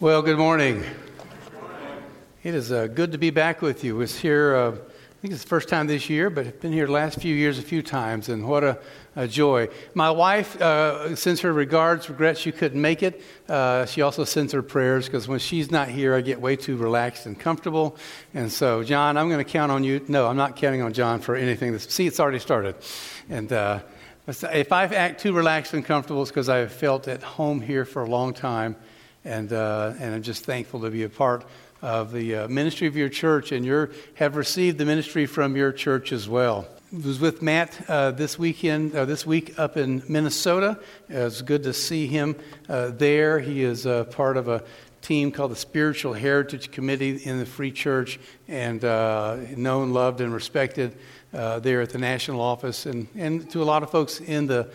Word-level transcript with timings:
Well, 0.00 0.22
good 0.22 0.38
morning. 0.38 0.82
It 2.42 2.54
is 2.54 2.72
uh, 2.72 2.86
good 2.86 3.12
to 3.12 3.18
be 3.18 3.28
back 3.28 3.60
with 3.60 3.84
you. 3.84 3.96
Was 3.96 4.18
here, 4.18 4.56
uh, 4.56 4.70
I 4.70 5.20
think 5.20 5.34
it's 5.34 5.42
the 5.42 5.48
first 5.48 5.68
time 5.68 5.88
this 5.88 6.08
year, 6.08 6.30
but 6.30 6.46
I've 6.46 6.58
been 6.58 6.72
here 6.72 6.86
the 6.86 6.92
last 6.92 7.20
few 7.20 7.34
years 7.34 7.58
a 7.58 7.62
few 7.62 7.82
times, 7.82 8.30
and 8.30 8.48
what 8.48 8.64
a, 8.64 8.78
a 9.14 9.28
joy. 9.28 9.68
My 9.92 10.10
wife 10.10 10.58
uh, 10.58 11.14
sends 11.16 11.42
her 11.42 11.52
regards, 11.52 12.08
regrets 12.08 12.40
she 12.40 12.50
couldn't 12.50 12.80
make 12.80 13.02
it. 13.02 13.20
Uh, 13.46 13.84
she 13.84 14.00
also 14.00 14.24
sends 14.24 14.54
her 14.54 14.62
prayers 14.62 15.04
because 15.04 15.28
when 15.28 15.38
she's 15.38 15.70
not 15.70 15.90
here, 15.90 16.14
I 16.14 16.22
get 16.22 16.40
way 16.40 16.56
too 16.56 16.78
relaxed 16.78 17.26
and 17.26 17.38
comfortable. 17.38 17.98
And 18.32 18.50
so, 18.50 18.82
John, 18.82 19.18
I'm 19.18 19.28
going 19.28 19.44
to 19.44 19.52
count 19.52 19.70
on 19.70 19.84
you. 19.84 20.02
No, 20.08 20.28
I'm 20.28 20.36
not 20.38 20.56
counting 20.56 20.80
on 20.80 20.94
John 20.94 21.20
for 21.20 21.36
anything. 21.36 21.78
See, 21.78 22.06
it's 22.06 22.20
already 22.20 22.38
started. 22.38 22.74
And 23.28 23.52
uh, 23.52 23.80
if 24.26 24.72
I 24.72 24.84
act 24.84 25.20
too 25.20 25.34
relaxed 25.34 25.74
and 25.74 25.84
comfortable, 25.84 26.22
it's 26.22 26.30
because 26.30 26.48
I've 26.48 26.72
felt 26.72 27.06
at 27.06 27.22
home 27.22 27.60
here 27.60 27.84
for 27.84 28.02
a 28.02 28.08
long 28.08 28.32
time 28.32 28.76
and, 29.24 29.52
uh, 29.52 29.94
and 29.98 30.14
I'm 30.14 30.22
just 30.22 30.44
thankful 30.44 30.80
to 30.80 30.90
be 30.90 31.02
a 31.02 31.08
part 31.08 31.44
of 31.82 32.12
the 32.12 32.36
uh, 32.36 32.48
ministry 32.48 32.86
of 32.86 32.96
your 32.96 33.08
church, 33.08 33.52
and 33.52 33.64
you 33.64 33.90
have 34.14 34.36
received 34.36 34.78
the 34.78 34.84
ministry 34.84 35.26
from 35.26 35.56
your 35.56 35.72
church 35.72 36.12
as 36.12 36.28
well. 36.28 36.66
I 36.92 37.06
was 37.06 37.20
with 37.20 37.40
Matt 37.40 37.88
uh, 37.88 38.10
this 38.10 38.38
weekend, 38.38 38.94
uh, 38.94 39.04
this 39.04 39.24
week 39.24 39.58
up 39.58 39.76
in 39.76 40.02
Minnesota. 40.08 40.78
it's 41.08 41.42
good 41.42 41.62
to 41.62 41.72
see 41.72 42.06
him 42.06 42.36
uh, 42.68 42.88
there. 42.88 43.38
He 43.38 43.62
is 43.62 43.86
part 44.10 44.36
of 44.36 44.48
a 44.48 44.64
team 45.02 45.32
called 45.32 45.50
the 45.50 45.56
Spiritual 45.56 46.12
Heritage 46.12 46.70
Committee 46.70 47.16
in 47.16 47.38
the 47.38 47.46
Free 47.46 47.72
Church, 47.72 48.18
and 48.48 48.84
uh, 48.84 49.36
known, 49.56 49.92
loved, 49.92 50.20
and 50.20 50.32
respected 50.32 50.96
uh, 51.32 51.60
there 51.60 51.80
at 51.80 51.90
the 51.90 51.98
national 51.98 52.40
office, 52.40 52.86
and, 52.86 53.08
and 53.16 53.50
to 53.50 53.62
a 53.62 53.64
lot 53.64 53.82
of 53.82 53.90
folks 53.90 54.20
in 54.20 54.46
the 54.46 54.70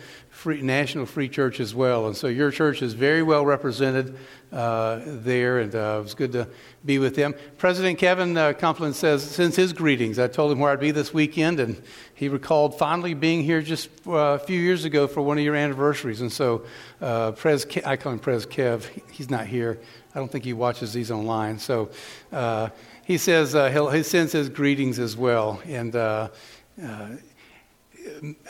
free, 0.46 0.62
National 0.62 1.06
Free 1.06 1.28
Church 1.28 1.58
as 1.58 1.74
well. 1.74 2.06
And 2.06 2.16
so 2.16 2.28
your 2.28 2.52
church 2.52 2.80
is 2.80 2.94
very 2.94 3.20
well 3.20 3.44
represented 3.44 4.16
uh, 4.52 5.00
there, 5.04 5.58
and 5.58 5.74
uh, 5.74 5.96
it 5.98 6.02
was 6.04 6.14
good 6.14 6.30
to 6.34 6.46
be 6.84 7.00
with 7.00 7.16
them. 7.16 7.34
President 7.58 7.98
Kevin 7.98 8.36
uh, 8.36 8.52
Kompelien 8.52 8.94
says, 8.94 9.28
sends 9.28 9.56
his 9.56 9.72
greetings. 9.72 10.20
I 10.20 10.28
told 10.28 10.52
him 10.52 10.60
where 10.60 10.70
I'd 10.70 10.78
be 10.78 10.92
this 10.92 11.12
weekend, 11.12 11.58
and 11.58 11.82
he 12.14 12.28
recalled 12.28 12.78
fondly 12.78 13.12
being 13.12 13.42
here 13.42 13.60
just 13.60 13.88
uh, 14.06 14.12
a 14.12 14.38
few 14.38 14.60
years 14.60 14.84
ago 14.84 15.08
for 15.08 15.20
one 15.20 15.36
of 15.36 15.42
your 15.42 15.56
anniversaries. 15.56 16.20
And 16.20 16.30
so, 16.30 16.64
uh, 17.00 17.32
Prez, 17.32 17.64
Ke- 17.64 17.84
I 17.84 17.96
call 17.96 18.12
him 18.12 18.20
Prez 18.20 18.46
Kev. 18.46 18.88
He's 19.10 19.28
not 19.28 19.48
here. 19.48 19.80
I 20.14 20.20
don't 20.20 20.30
think 20.30 20.44
he 20.44 20.52
watches 20.52 20.92
these 20.92 21.10
online. 21.10 21.58
So, 21.58 21.90
uh, 22.30 22.68
he 23.04 23.18
says 23.18 23.52
he 23.52 24.02
sends 24.04 24.30
his 24.30 24.48
greetings 24.48 25.00
as 25.00 25.16
well. 25.16 25.60
And 25.66 25.96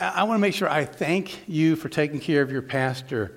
I 0.00 0.24
want 0.24 0.38
to 0.38 0.40
make 0.40 0.54
sure 0.54 0.68
I 0.68 0.84
thank 0.84 1.48
you 1.48 1.76
for 1.76 1.88
taking 1.88 2.20
care 2.20 2.42
of 2.42 2.50
your 2.50 2.62
pastor. 2.62 3.32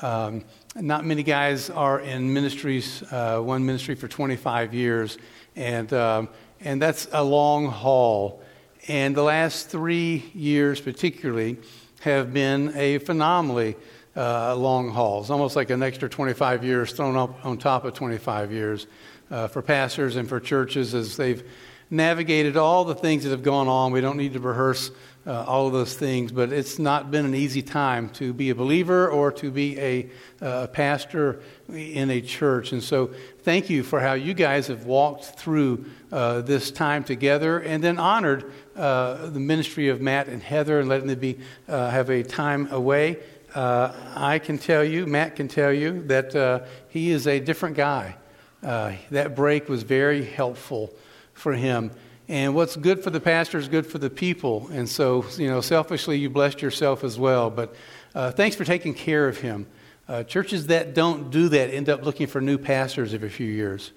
Um, 0.00 0.44
not 0.74 1.04
many 1.04 1.22
guys 1.22 1.70
are 1.70 2.00
in 2.00 2.32
ministries, 2.32 3.02
uh, 3.12 3.40
one 3.40 3.64
ministry 3.64 3.94
for 3.94 4.08
25 4.08 4.74
years, 4.74 5.18
and, 5.56 5.92
um, 5.92 6.28
and 6.60 6.80
that's 6.80 7.08
a 7.12 7.22
long 7.22 7.66
haul. 7.66 8.42
And 8.88 9.14
the 9.14 9.22
last 9.22 9.68
three 9.68 10.30
years, 10.34 10.80
particularly, 10.80 11.58
have 12.00 12.32
been 12.32 12.72
a 12.76 12.98
phenomenally 12.98 13.76
uh, 14.16 14.56
long 14.56 14.90
haul. 14.90 15.20
It's 15.20 15.30
almost 15.30 15.54
like 15.54 15.70
an 15.70 15.82
extra 15.82 16.08
25 16.08 16.64
years 16.64 16.92
thrown 16.92 17.16
up 17.16 17.44
on 17.44 17.58
top 17.58 17.84
of 17.84 17.94
25 17.94 18.52
years 18.52 18.86
uh, 19.30 19.48
for 19.48 19.62
pastors 19.62 20.16
and 20.16 20.28
for 20.28 20.40
churches 20.40 20.94
as 20.94 21.16
they've 21.16 21.44
navigated 21.90 22.56
all 22.56 22.84
the 22.84 22.94
things 22.94 23.24
that 23.24 23.30
have 23.30 23.42
gone 23.42 23.68
on. 23.68 23.92
We 23.92 24.00
don't 24.00 24.16
need 24.16 24.32
to 24.34 24.40
rehearse 24.40 24.90
uh, 25.26 25.44
all 25.46 25.66
of 25.66 25.72
those 25.72 25.94
things, 25.94 26.32
but 26.32 26.50
it's 26.50 26.78
not 26.78 27.10
been 27.10 27.26
an 27.26 27.34
easy 27.34 27.60
time 27.60 28.08
to 28.08 28.32
be 28.32 28.50
a 28.50 28.54
believer 28.54 29.08
or 29.08 29.30
to 29.30 29.50
be 29.50 29.78
a 29.78 30.10
uh, 30.40 30.66
pastor 30.68 31.40
in 31.68 32.10
a 32.10 32.22
church. 32.22 32.72
And 32.72 32.82
so, 32.82 33.10
thank 33.42 33.68
you 33.68 33.82
for 33.82 34.00
how 34.00 34.14
you 34.14 34.32
guys 34.32 34.68
have 34.68 34.86
walked 34.86 35.24
through 35.38 35.84
uh, 36.10 36.40
this 36.40 36.70
time 36.70 37.04
together 37.04 37.58
and 37.58 37.84
then 37.84 37.98
honored 37.98 38.50
uh, 38.76 39.26
the 39.26 39.40
ministry 39.40 39.88
of 39.88 40.00
Matt 40.00 40.28
and 40.28 40.42
Heather 40.42 40.80
and 40.80 40.88
letting 40.88 41.08
them 41.08 41.18
be, 41.18 41.38
uh, 41.68 41.90
have 41.90 42.08
a 42.08 42.22
time 42.22 42.72
away. 42.72 43.18
Uh, 43.54 43.92
I 44.14 44.38
can 44.38 44.56
tell 44.56 44.82
you, 44.82 45.06
Matt 45.06 45.36
can 45.36 45.48
tell 45.48 45.72
you, 45.72 46.02
that 46.04 46.66
he 46.88 47.10
is 47.10 47.26
a 47.26 47.40
different 47.40 47.76
guy. 47.76 48.16
that 48.62 49.36
break 49.36 49.68
was 49.68 49.82
very 49.82 50.24
helpful 50.24 50.94
for 51.34 51.52
him. 51.52 51.90
And 52.30 52.54
what's 52.54 52.76
good 52.76 53.02
for 53.02 53.10
the 53.10 53.18
pastor 53.18 53.58
is 53.58 53.66
good 53.66 53.88
for 53.88 53.98
the 53.98 54.08
people. 54.08 54.68
And 54.72 54.88
so, 54.88 55.24
you 55.36 55.48
know, 55.48 55.60
selfishly, 55.60 56.16
you 56.16 56.30
blessed 56.30 56.62
yourself 56.62 57.02
as 57.02 57.18
well. 57.18 57.50
But 57.50 57.74
uh, 58.14 58.30
thanks 58.30 58.54
for 58.54 58.64
taking 58.64 58.94
care 58.94 59.26
of 59.26 59.38
him. 59.38 59.66
Uh, 60.06 60.22
churches 60.22 60.68
that 60.68 60.94
don't 60.94 61.32
do 61.32 61.48
that 61.48 61.74
end 61.74 61.88
up 61.88 62.04
looking 62.04 62.28
for 62.28 62.40
new 62.40 62.56
pastors 62.56 63.14
every 63.14 63.30
few 63.30 63.48
years. 63.48 63.90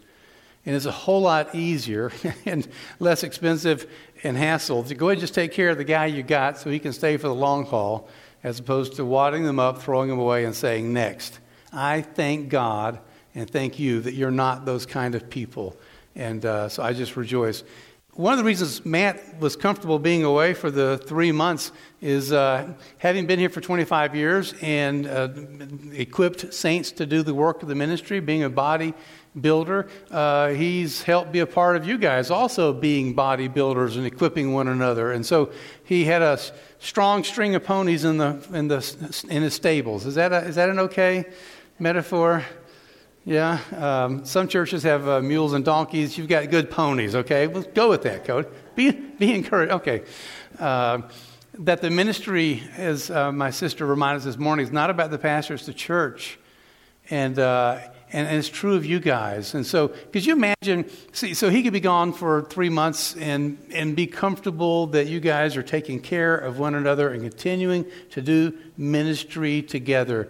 And 0.66 0.75
it's 0.75 0.88
a 0.88 0.91
whole 0.91 1.22
lot 1.22 1.53
easier 1.53 2.11
and 2.47 2.67
less 2.99 3.22
expensive 3.22 3.88
and 4.23 4.35
hassle 4.35 4.81
to 4.85 4.95
go 4.95 5.09
ahead 5.09 5.17
and 5.17 5.22
just 5.22 5.35
take 5.35 5.51
care 5.51 5.69
of 5.69 5.77
the 5.77 5.83
guy 5.83 6.07
you 6.07 6.23
got 6.23 6.57
so 6.57 6.72
he 6.72 6.79
can 6.79 6.91
stay 6.91 7.17
for 7.17 7.27
the 7.27 7.35
long 7.35 7.67
haul, 7.67 8.09
as 8.43 8.57
opposed 8.57 8.95
to 8.95 9.05
wadding 9.05 9.43
them 9.43 9.59
up, 9.59 9.79
throwing 9.79 10.09
them 10.09 10.17
away, 10.17 10.43
and 10.43 10.55
saying, 10.55 10.91
Next. 10.91 11.38
I 11.72 12.01
thank 12.01 12.49
God 12.49 12.99
and 13.35 13.47
thank 13.47 13.77
you 13.77 14.01
that 14.01 14.16
you're 14.16 14.31
not 14.31 14.66
those 14.66 14.88
kind 14.88 15.13
of 15.13 15.29
people. 15.29 15.77
And 16.16 16.43
uh, 16.43 16.69
so 16.69 16.81
I 16.81 16.93
just 16.93 17.16
rejoice 17.16 17.63
one 18.16 18.31
of 18.34 18.38
the 18.38 18.44
reasons 18.44 18.85
Matt 18.85 19.40
was 19.40 19.56
comfortable 19.56 19.97
being 19.97 20.24
away 20.24 20.53
for 20.53 20.69
the 20.69 21.00
three 21.00 21.31
months 21.31 21.72
is 22.00 22.31
uh, 22.31 22.72
having 23.00 23.25
been 23.25 23.40
here 23.40 23.50
for 23.50 23.59
25 23.59 24.16
years 24.16 24.53
and 24.62 25.07
uh, 25.07 25.29
equipped 25.94 26.53
saints 26.53 26.91
to 26.91 27.07
do 27.07 27.23
the 27.23 27.34
work 27.34 27.63
of 27.63 27.69
the 27.69 27.75
ministry, 27.75 28.19
being 28.19 28.44
a 28.44 28.50
body 28.52 28.94
builder. 29.41 29.88
Uh, 30.12 30.50
he's 30.50 31.02
helped 31.02 31.31
be 31.31 31.40
a 31.40 31.47
part 31.47 31.75
of 31.75 31.88
you 31.88 31.97
guys 31.97 32.29
also 32.29 32.72
being 32.72 33.13
body 33.13 33.47
builders 33.47 33.97
and 33.97 34.06
equipping 34.06 34.53
one 34.53 34.68
another. 34.68 35.12
And 35.12 35.25
so 35.25 35.52
he 35.84 36.06
had 36.06 36.22
a 36.22 36.38
strong 36.78 37.23
string 37.23 37.56
of 37.56 37.63
ponies 37.63 38.03
in, 38.03 38.19
the, 38.19 38.46
in, 38.53 38.68
the, 38.68 39.25
in 39.28 39.41
his 39.41 39.56
stables. 39.56 40.06
Is 40.06 40.13
that, 40.16 40.31
a, 40.31 40.46
is 40.46 40.53
that 40.53 40.69
an 40.69 40.78
okay 40.78 41.25
metaphor? 41.79 42.46
Yeah, 43.25 43.59
um, 43.78 44.25
some 44.25 44.50
churches 44.50 44.84
have 44.84 45.07
uh, 45.07 45.22
mules 45.22 45.53
and 45.53 45.63
donkeys. 45.63 46.17
You've 46.17 46.28
got 46.28 46.50
good 46.50 46.69
ponies, 46.69 47.16
okay? 47.16 47.47
Let's 47.47 47.67
go 47.67 47.89
with 47.89 48.01
that, 48.01 48.25
Cody. 48.25 48.50
Be, 48.75 48.91
be 48.91 49.34
encouraged. 49.34 49.72
Okay. 49.72 50.03
Uh, 50.59 51.03
that 51.59 51.81
the 51.81 51.89
ministry, 51.89 52.63
as 52.75 53.09
uh, 53.09 53.31
my 53.31 53.50
sister 53.50 53.85
reminded 53.85 54.17
us 54.17 54.25
this 54.25 54.38
morning, 54.38 54.66
is 54.66 54.73
not 54.73 54.89
about 54.89 55.09
the 55.09 55.17
pastor, 55.17 55.53
it's 55.53 55.66
the 55.66 55.73
church. 55.73 56.38
And, 57.09 57.39
uh, 57.39 57.79
and, 58.11 58.28
and, 58.28 58.38
it's 58.38 58.50
true 58.50 58.75
of 58.75 58.85
you 58.85 59.00
guys. 59.00 59.53
And 59.53 59.66
so, 59.66 59.90
could 60.11 60.25
you 60.25 60.34
imagine? 60.34 60.90
See, 61.13 61.34
so 61.34 61.50
he 61.50 61.63
could 61.63 61.73
be 61.73 61.79
gone 61.79 62.11
for 62.11 62.41
three 62.41 62.69
months 62.69 63.16
and, 63.16 63.57
and 63.73 63.95
be 63.95 64.07
comfortable 64.07 64.88
that 64.88 65.07
you 65.07 65.22
guys 65.22 65.55
are 65.55 65.63
taking 65.63 66.01
care 66.01 66.35
of 66.35 66.59
one 66.59 66.75
another 66.75 67.09
and 67.09 67.22
continuing 67.22 67.85
to 68.11 68.22
do 68.22 68.57
ministry 68.78 69.61
together. 69.61 70.29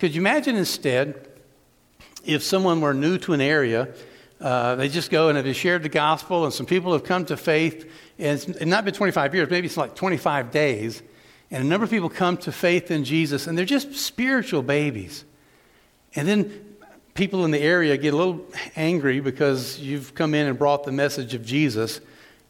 Could 0.00 0.14
you 0.14 0.20
imagine 0.20 0.56
instead? 0.56 1.33
If 2.24 2.42
someone 2.42 2.80
were 2.80 2.94
new 2.94 3.18
to 3.18 3.32
an 3.32 3.40
area, 3.40 3.94
uh, 4.40 4.74
they 4.74 4.88
just 4.88 5.10
go 5.10 5.28
and 5.28 5.38
have 5.38 5.56
shared 5.56 5.82
the 5.82 5.88
gospel, 5.88 6.44
and 6.44 6.52
some 6.52 6.66
people 6.66 6.92
have 6.92 7.04
come 7.04 7.24
to 7.26 7.36
faith, 7.36 7.90
and 8.18 8.38
it's 8.38 8.64
not 8.66 8.84
been 8.84 8.94
25 8.94 9.34
years, 9.34 9.50
maybe 9.50 9.66
it's 9.66 9.76
like 9.76 9.94
25 9.94 10.50
days, 10.50 11.02
and 11.50 11.62
a 11.62 11.66
number 11.66 11.84
of 11.84 11.90
people 11.90 12.08
come 12.08 12.36
to 12.38 12.52
faith 12.52 12.90
in 12.90 13.04
Jesus, 13.04 13.46
and 13.46 13.56
they're 13.56 13.64
just 13.64 13.94
spiritual 13.94 14.62
babies. 14.62 15.24
And 16.16 16.26
then 16.26 16.76
people 17.14 17.44
in 17.44 17.52
the 17.52 17.60
area 17.60 17.96
get 17.96 18.12
a 18.12 18.16
little 18.16 18.44
angry 18.76 19.20
because 19.20 19.78
you've 19.78 20.14
come 20.14 20.34
in 20.34 20.46
and 20.46 20.58
brought 20.58 20.84
the 20.84 20.92
message 20.92 21.34
of 21.34 21.44
Jesus, 21.44 22.00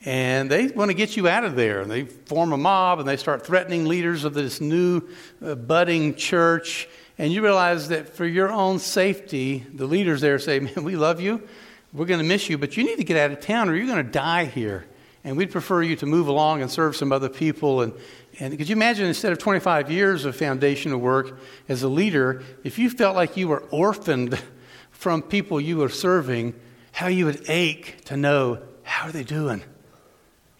and 0.07 0.51
they 0.51 0.69
want 0.69 0.91
to 0.91 0.95
get 0.95 1.17
you 1.17 1.29
out 1.29 1.45
of 1.45 1.57
there. 1.57 1.81
And 1.81 1.91
they 1.91 2.05
form 2.05 2.53
a 2.53 2.57
mob, 2.57 2.99
and 2.99 3.09
they 3.09 3.17
start 3.17 3.47
threatening 3.47 3.87
leaders 3.87 4.25
of 4.25 4.35
this 4.35 4.61
new 4.61 5.03
uh, 5.45 5.55
budding 5.55 6.15
church 6.15 6.89
and 7.19 7.33
you 7.33 7.43
realize 7.43 7.89
that 7.89 8.09
for 8.09 8.27
your 8.27 8.51
own 8.51 8.79
safety, 8.79 9.65
the 9.73 9.87
leaders 9.87 10.21
there 10.21 10.39
say, 10.39 10.61
Man, 10.61 10.83
we 10.85 10.97
love 10.97 11.21
you. 11.21 11.47
We're 11.93 12.07
going 12.07 12.19
to 12.19 12.27
miss 12.27 12.51
you, 12.51 12.59
but 12.59 12.77
you 12.77 12.85
need 12.85 12.97
to 12.97 13.05
get 13.05 13.17
out 13.17 13.31
of 13.31 13.41
town 13.41 13.69
or 13.69 13.77
you're 13.77 13.87
going 13.87 14.05
to 14.05 14.11
die 14.11 14.47
here. 14.47 14.85
And 15.23 15.37
we'd 15.37 15.53
prefer 15.53 15.81
you 15.81 15.97
to 15.97 16.07
move 16.07 16.27
along 16.27 16.61
and 16.61 16.71
serve 16.71 16.97
some 16.97 17.13
other 17.13 17.29
people. 17.29 17.83
And, 17.83 17.95
and 18.41 18.59
could 18.59 18.69
you 18.69 18.75
imagine, 18.75 19.07
instead 19.07 19.33
of 19.33 19.39
25 19.39 19.91
years 19.91 20.25
of 20.25 20.37
foundational 20.37 20.99
work 20.99 21.39
as 21.69 21.83
a 21.83 21.89
leader, 21.89 22.43
if 22.65 22.79
you 22.79 22.91
felt 22.91 23.15
like 23.15 23.37
you 23.37 23.49
were 23.49 23.63
orphaned 23.71 24.43
from 24.91 25.23
people 25.23 25.61
you 25.61 25.77
were 25.77 25.89
serving, 25.89 26.55
how 26.93 27.07
you 27.07 27.27
would 27.27 27.49
ache 27.49 28.05
to 28.07 28.17
know, 28.17 28.61
how 28.83 29.09
are 29.09 29.13
they 29.13 29.25
doing? 29.25 29.63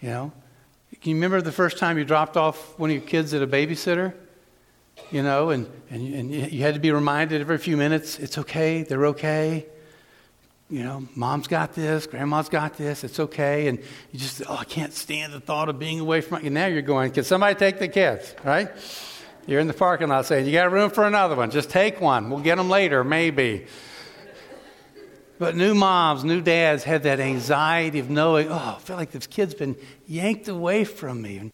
You 0.01 0.09
know? 0.11 0.33
Can 1.01 1.11
you 1.11 1.17
remember 1.17 1.43
the 1.43 1.53
first 1.53 1.79
time 1.79 1.99
you 1.99 2.05
dropped 2.05 2.37
off 2.37 2.79
one 2.79 2.91
of 2.91 2.97
your 2.97 3.05
kids 3.05 3.35
at 3.35 3.43
a 3.43 3.47
babysitter? 3.47 4.15
You 5.11 5.23
know, 5.23 5.51
and, 5.51 5.67
and, 5.91 6.15
and 6.15 6.31
you 6.31 6.63
had 6.63 6.75
to 6.75 6.81
be 6.81 6.93
reminded 6.93 7.41
every 7.41 7.59
few 7.59 7.77
minutes 7.77 8.19
it's 8.19 8.39
okay, 8.39 8.83
they're 8.83 9.07
okay. 9.07 9.67
You 10.71 10.83
know, 10.83 11.07
mom's 11.15 11.47
got 11.47 11.75
this, 11.75 12.07
grandma's 12.07 12.49
got 12.49 12.77
this, 12.77 13.05
it's 13.05 13.21
okay. 13.21 13.69
And 13.69 13.79
you 14.13 14.19
just, 14.19 14.43
oh, 14.49 14.57
I 14.57 14.65
can't 14.65 14.93
stand 14.93 15.33
the 15.33 15.41
thought 15.41 15.69
of 15.69 15.79
being 15.79 16.01
away 16.01 16.21
from 16.21 16.39
it. 16.39 16.45
And 16.45 16.55
now 16.55 16.67
you're 16.67 16.83
going, 16.83 17.13
can 17.13 17.23
somebody 17.23 17.55
take 17.55 17.79
the 17.79 17.89
kids, 17.89 18.35
right? 18.43 18.71
You're 19.47 19.61
in 19.61 19.67
the 19.67 19.75
parking 19.75 20.09
lot 20.09 20.25
saying, 20.25 20.47
you 20.47 20.53
got 20.53 20.73
room 20.73 20.91
for 20.91 21.05
another 21.05 21.37
one, 21.37 21.51
just 21.51 21.69
take 21.69 22.01
one. 22.01 22.31
We'll 22.31 22.41
get 22.41 22.57
them 22.57 22.71
later, 22.71 23.05
maybe. 23.05 23.67
But 25.39 25.57
new 25.57 25.75
moms, 25.75 26.25
new 26.25 26.41
dads 26.41 26.85
had 26.85 27.03
that 27.03 27.21
anxiety 27.21 27.99
of 27.99 28.09
knowing, 28.09 28.49
oh, 28.49 28.77
I 28.77 28.81
feel 28.81 28.97
like 28.97 29.11
this 29.11 29.27
kid's 29.27 29.55
been 29.55 29.77
yanked 30.07 30.49
away 30.49 30.85
from 30.85 31.21
me. 31.21 31.53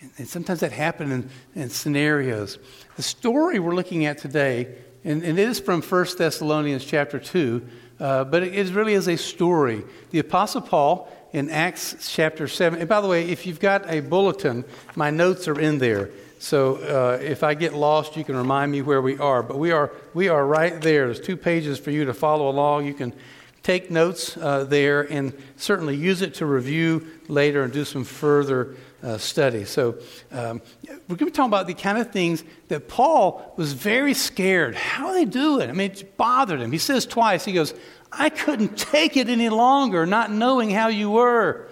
And, 0.00 0.10
and 0.18 0.28
sometimes 0.28 0.60
that 0.60 0.72
happens 0.72 1.12
in, 1.12 1.30
in, 1.62 1.70
scenarios. 1.70 2.58
The 2.96 3.02
story 3.02 3.58
we're 3.58 3.74
looking 3.74 4.06
at 4.06 4.18
today, 4.18 4.74
and, 5.04 5.22
and 5.22 5.38
it 5.38 5.48
is 5.48 5.60
from 5.60 5.82
1 5.82 6.06
Thessalonians 6.16 6.84
chapter 6.84 7.18
2, 7.18 7.66
uh, 8.00 8.24
but 8.24 8.42
it 8.42 8.74
really 8.74 8.94
is 8.94 9.08
a 9.08 9.16
story. 9.16 9.82
The 10.10 10.20
Apostle 10.20 10.62
Paul 10.62 11.08
in 11.32 11.50
Acts 11.50 12.10
chapter 12.12 12.48
7, 12.48 12.80
and 12.80 12.88
by 12.88 13.00
the 13.00 13.08
way, 13.08 13.28
if 13.28 13.46
you've 13.46 13.60
got 13.60 13.88
a 13.90 14.00
bulletin, 14.00 14.64
my 14.96 15.10
notes 15.10 15.46
are 15.48 15.60
in 15.60 15.78
there. 15.78 16.10
So 16.38 16.76
uh, 16.76 17.18
if 17.22 17.44
I 17.44 17.52
get 17.52 17.74
lost, 17.74 18.16
you 18.16 18.24
can 18.24 18.34
remind 18.34 18.72
me 18.72 18.80
where 18.80 19.02
we 19.02 19.18
are. 19.18 19.42
But 19.42 19.58
we 19.58 19.72
are, 19.72 19.92
we 20.14 20.28
are 20.28 20.44
right 20.44 20.80
there. 20.80 21.04
There's 21.04 21.20
two 21.20 21.36
pages 21.36 21.78
for 21.78 21.90
you 21.90 22.06
to 22.06 22.14
follow 22.14 22.48
along. 22.48 22.86
You 22.86 22.94
can 22.94 23.12
take 23.62 23.90
notes 23.90 24.36
uh, 24.36 24.64
there 24.64 25.02
and 25.02 25.32
certainly 25.56 25.96
use 25.96 26.22
it 26.22 26.34
to 26.34 26.46
review 26.46 27.06
later 27.28 27.62
and 27.62 27.72
do 27.72 27.84
some 27.84 28.04
further 28.04 28.76
uh, 29.02 29.18
study. 29.18 29.64
So 29.64 29.98
um, 30.32 30.60
we're 30.86 31.16
going 31.16 31.18
to 31.18 31.24
be 31.26 31.30
talking 31.30 31.50
about 31.50 31.66
the 31.66 31.74
kind 31.74 31.98
of 31.98 32.10
things 32.10 32.44
that 32.68 32.88
Paul 32.88 33.54
was 33.56 33.72
very 33.72 34.14
scared. 34.14 34.74
How 34.74 35.12
they 35.12 35.24
do 35.24 35.60
it? 35.60 35.68
I 35.68 35.72
mean, 35.72 35.90
it 35.90 36.16
bothered 36.16 36.60
him. 36.60 36.72
He 36.72 36.78
says 36.78 37.06
twice, 37.06 37.44
he 37.44 37.52
goes, 37.52 37.74
I 38.12 38.28
couldn't 38.28 38.76
take 38.76 39.16
it 39.16 39.28
any 39.28 39.48
longer, 39.48 40.06
not 40.06 40.30
knowing 40.30 40.70
how 40.70 40.88
you 40.88 41.10
were. 41.10 41.68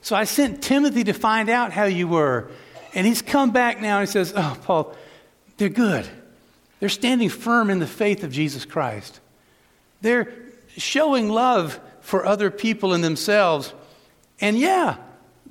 So 0.00 0.16
I 0.16 0.24
sent 0.24 0.62
Timothy 0.62 1.04
to 1.04 1.12
find 1.12 1.48
out 1.48 1.72
how 1.72 1.84
you 1.84 2.08
were. 2.08 2.50
And 2.94 3.06
he's 3.06 3.22
come 3.22 3.52
back 3.52 3.80
now 3.80 3.98
and 3.98 4.08
he 4.08 4.12
says, 4.12 4.32
Oh, 4.36 4.56
Paul, 4.64 4.94
they're 5.56 5.68
good. 5.68 6.06
They're 6.80 6.88
standing 6.88 7.28
firm 7.28 7.70
in 7.70 7.78
the 7.78 7.86
faith 7.86 8.24
of 8.24 8.32
Jesus 8.32 8.64
Christ. 8.64 9.20
They're 10.00 10.32
showing 10.76 11.28
love 11.28 11.80
for 12.00 12.26
other 12.26 12.50
people 12.50 12.92
and 12.92 13.02
themselves. 13.02 13.72
And 14.40 14.58
yeah, 14.58 14.96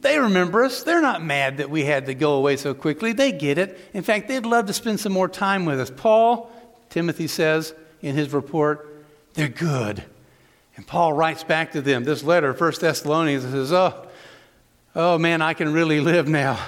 they 0.02 0.20
remember 0.20 0.64
us. 0.64 0.84
They're 0.84 1.02
not 1.02 1.24
mad 1.24 1.58
that 1.58 1.70
we 1.70 1.84
had 1.84 2.08
to 2.08 2.14
go 2.14 2.34
away 2.34 2.58
so 2.58 2.74
quickly. 2.74 3.14
They 3.14 3.32
get 3.32 3.58
it. 3.58 3.80
In 3.94 4.04
fact, 4.04 4.28
they'd 4.28 4.46
love 4.46 4.66
to 4.68 4.74
spend 4.74 5.00
some 5.00 5.14
more 5.14 5.30
time 5.30 5.66
with 5.66 5.80
us. 5.80 5.92
Paul, 5.96 6.52
Timothy 6.90 7.28
says 7.28 7.74
in 8.02 8.16
his 8.16 8.34
report, 8.34 9.06
they're 9.34 9.48
good. 9.48 10.04
And 10.76 10.86
Paul 10.86 11.14
writes 11.14 11.44
back 11.44 11.74
to 11.74 11.82
them 11.82 12.04
this 12.04 12.24
letter, 12.24 12.54
1 12.54 12.74
Thessalonians, 12.80 13.44
and 13.44 13.54
says, 13.54 13.72
Oh, 13.72 14.08
oh 14.96 15.18
man, 15.18 15.42
I 15.42 15.54
can 15.54 15.72
really 15.74 16.00
live 16.00 16.28
now. 16.28 16.60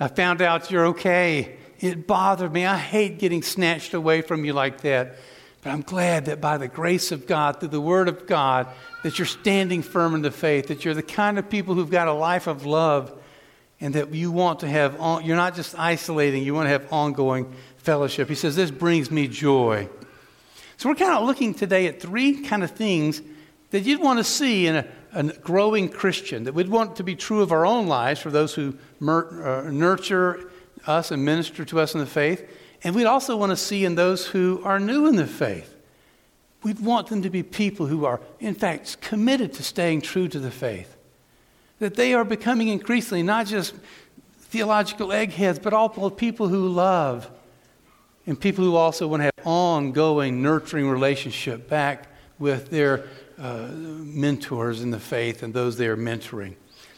I 0.00 0.08
found 0.08 0.42
out 0.42 0.70
you're 0.70 0.88
okay. 0.88 1.56
It 1.78 2.06
bothered 2.06 2.52
me. 2.52 2.66
I 2.66 2.76
hate 2.76 3.18
getting 3.18 3.42
snatched 3.42 3.94
away 3.94 4.22
from 4.22 4.44
you 4.44 4.52
like 4.52 4.80
that. 4.80 5.16
But 5.64 5.70
I'm 5.70 5.80
glad 5.80 6.26
that 6.26 6.42
by 6.42 6.58
the 6.58 6.68
grace 6.68 7.10
of 7.10 7.26
God, 7.26 7.58
through 7.58 7.70
the 7.70 7.80
Word 7.80 8.08
of 8.08 8.26
God, 8.26 8.68
that 9.02 9.18
you're 9.18 9.24
standing 9.24 9.80
firm 9.80 10.14
in 10.14 10.20
the 10.20 10.30
faith, 10.30 10.68
that 10.68 10.84
you're 10.84 10.92
the 10.92 11.02
kind 11.02 11.38
of 11.38 11.48
people 11.48 11.74
who've 11.74 11.90
got 11.90 12.06
a 12.06 12.12
life 12.12 12.46
of 12.46 12.66
love, 12.66 13.10
and 13.80 13.94
that 13.94 14.14
you 14.14 14.30
want 14.30 14.60
to 14.60 14.68
have, 14.68 15.00
on, 15.00 15.24
you're 15.24 15.36
not 15.36 15.54
just 15.54 15.76
isolating, 15.78 16.42
you 16.42 16.54
want 16.54 16.66
to 16.66 16.70
have 16.70 16.92
ongoing 16.92 17.50
fellowship. 17.78 18.28
He 18.28 18.34
says, 18.34 18.54
This 18.54 18.70
brings 18.70 19.10
me 19.10 19.26
joy. 19.26 19.88
So 20.76 20.90
we're 20.90 20.96
kind 20.96 21.16
of 21.16 21.24
looking 21.24 21.54
today 21.54 21.86
at 21.86 22.00
three 22.00 22.42
kind 22.42 22.62
of 22.62 22.70
things 22.72 23.22
that 23.70 23.80
you'd 23.80 24.00
want 24.00 24.18
to 24.18 24.24
see 24.24 24.66
in 24.66 24.76
a, 24.76 24.86
a 25.14 25.22
growing 25.24 25.88
Christian, 25.88 26.44
that 26.44 26.52
we'd 26.52 26.68
want 26.68 26.96
to 26.96 27.02
be 27.02 27.16
true 27.16 27.40
of 27.40 27.52
our 27.52 27.64
own 27.64 27.86
lives 27.86 28.20
for 28.20 28.30
those 28.30 28.54
who 28.54 28.76
uh, 29.00 29.62
nurture 29.70 30.50
us 30.86 31.10
and 31.10 31.24
minister 31.24 31.64
to 31.64 31.80
us 31.80 31.94
in 31.94 32.00
the 32.00 32.06
faith. 32.06 32.46
And 32.84 32.94
we'd 32.94 33.06
also 33.06 33.36
want 33.36 33.50
to 33.50 33.56
see 33.56 33.84
in 33.84 33.94
those 33.94 34.26
who 34.26 34.60
are 34.62 34.78
new 34.78 35.06
in 35.06 35.16
the 35.16 35.26
faith. 35.26 35.74
We'd 36.62 36.80
want 36.80 37.08
them 37.08 37.22
to 37.22 37.30
be 37.30 37.42
people 37.42 37.86
who 37.86 38.04
are, 38.04 38.20
in 38.40 38.54
fact, 38.54 39.00
committed 39.00 39.54
to 39.54 39.62
staying 39.62 40.02
true 40.02 40.28
to 40.28 40.38
the 40.38 40.50
faith. 40.50 40.94
That 41.78 41.94
they 41.94 42.14
are 42.14 42.24
becoming 42.24 42.68
increasingly 42.68 43.22
not 43.22 43.46
just 43.46 43.74
theological 44.38 45.12
eggheads, 45.12 45.58
but 45.58 45.72
also 45.72 46.10
people 46.10 46.48
who 46.48 46.68
love 46.68 47.30
and 48.26 48.38
people 48.38 48.64
who 48.64 48.76
also 48.76 49.08
want 49.08 49.20
to 49.20 49.24
have 49.24 49.46
ongoing, 49.46 50.42
nurturing 50.42 50.88
relationship 50.88 51.68
back 51.68 52.08
with 52.38 52.70
their 52.70 53.06
uh, 53.38 53.68
mentors 53.72 54.80
in 54.80 54.90
the 54.90 55.00
faith 55.00 55.42
and 55.42 55.52
those 55.52 55.76
they 55.76 55.88
are 55.88 55.96
mentoring. 55.96 56.54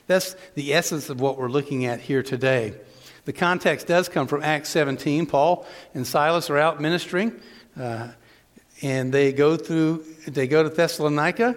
That's 0.07 0.37
the 0.55 0.75
essence 0.75 1.11
of 1.11 1.21
what 1.21 1.39
we're 1.39 1.49
looking 1.49 1.85
at 1.87 2.01
here 2.01 2.23
today. 2.23 2.75
The 3.27 3.33
context 3.33 3.89
does 3.89 4.09
come 4.09 4.29
from 4.29 4.43
Acts 4.45 4.69
17. 4.71 5.27
Paul 5.27 5.67
and 5.95 6.07
Silas 6.07 6.49
are 6.49 6.59
out 6.59 6.81
ministering, 6.81 7.33
uh, 7.79 8.09
and 8.83 9.13
they 9.13 9.33
go 9.33 9.57
through. 9.57 10.05
They 10.29 10.47
go 10.47 10.63
to 10.63 10.69
Thessalonica, 10.69 11.57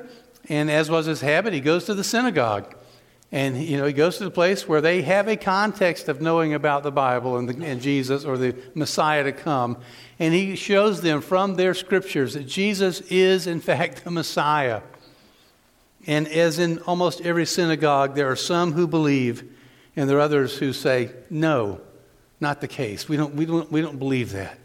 and 0.49 0.71
as 0.71 0.89
was 0.89 1.05
his 1.05 1.21
habit, 1.21 1.53
he 1.53 1.61
goes 1.61 1.85
to 1.85 1.93
the 1.93 2.03
synagogue. 2.03 2.75
And 3.31 3.63
you 3.63 3.77
know, 3.77 3.85
he 3.85 3.93
goes 3.93 4.17
to 4.17 4.23
the 4.23 4.31
place 4.31 4.67
where 4.67 4.81
they 4.81 5.03
have 5.03 5.27
a 5.27 5.37
context 5.37 6.09
of 6.09 6.21
knowing 6.21 6.55
about 6.55 6.81
the 6.81 6.91
Bible 6.91 7.37
and, 7.37 7.47
the, 7.47 7.63
and, 7.63 7.79
Jesus 7.79 8.25
or 8.25 8.39
the 8.39 8.55
Messiah 8.73 9.23
to 9.23 9.31
come. 9.31 9.77
And 10.17 10.33
he 10.33 10.55
shows 10.55 11.01
them 11.01 11.21
from 11.21 11.53
their 11.53 11.75
scriptures 11.75 12.33
that 12.33 12.47
Jesus 12.47 13.01
is, 13.01 13.45
in 13.45 13.61
fact, 13.61 14.03
the 14.03 14.11
Messiah. 14.11 14.81
And 16.07 16.27
as 16.27 16.57
in 16.57 16.79
almost 16.79 17.21
every 17.21 17.45
synagogue, 17.45 18.15
there 18.15 18.31
are 18.31 18.35
some 18.35 18.71
who 18.71 18.87
believe, 18.87 19.43
and 19.99 20.09
there 20.09 20.15
are 20.15 20.21
others 20.21 20.57
who 20.57 20.71
say, 20.71 21.11
no, 21.29 21.81
not 22.39 22.61
the 22.61 22.69
case. 22.69 23.09
We 23.09 23.17
don't, 23.17 23.35
we 23.35 23.45
don't, 23.45 23.69
we 23.69 23.81
don't 23.81 23.99
believe 23.99 24.31
that. 24.31 24.57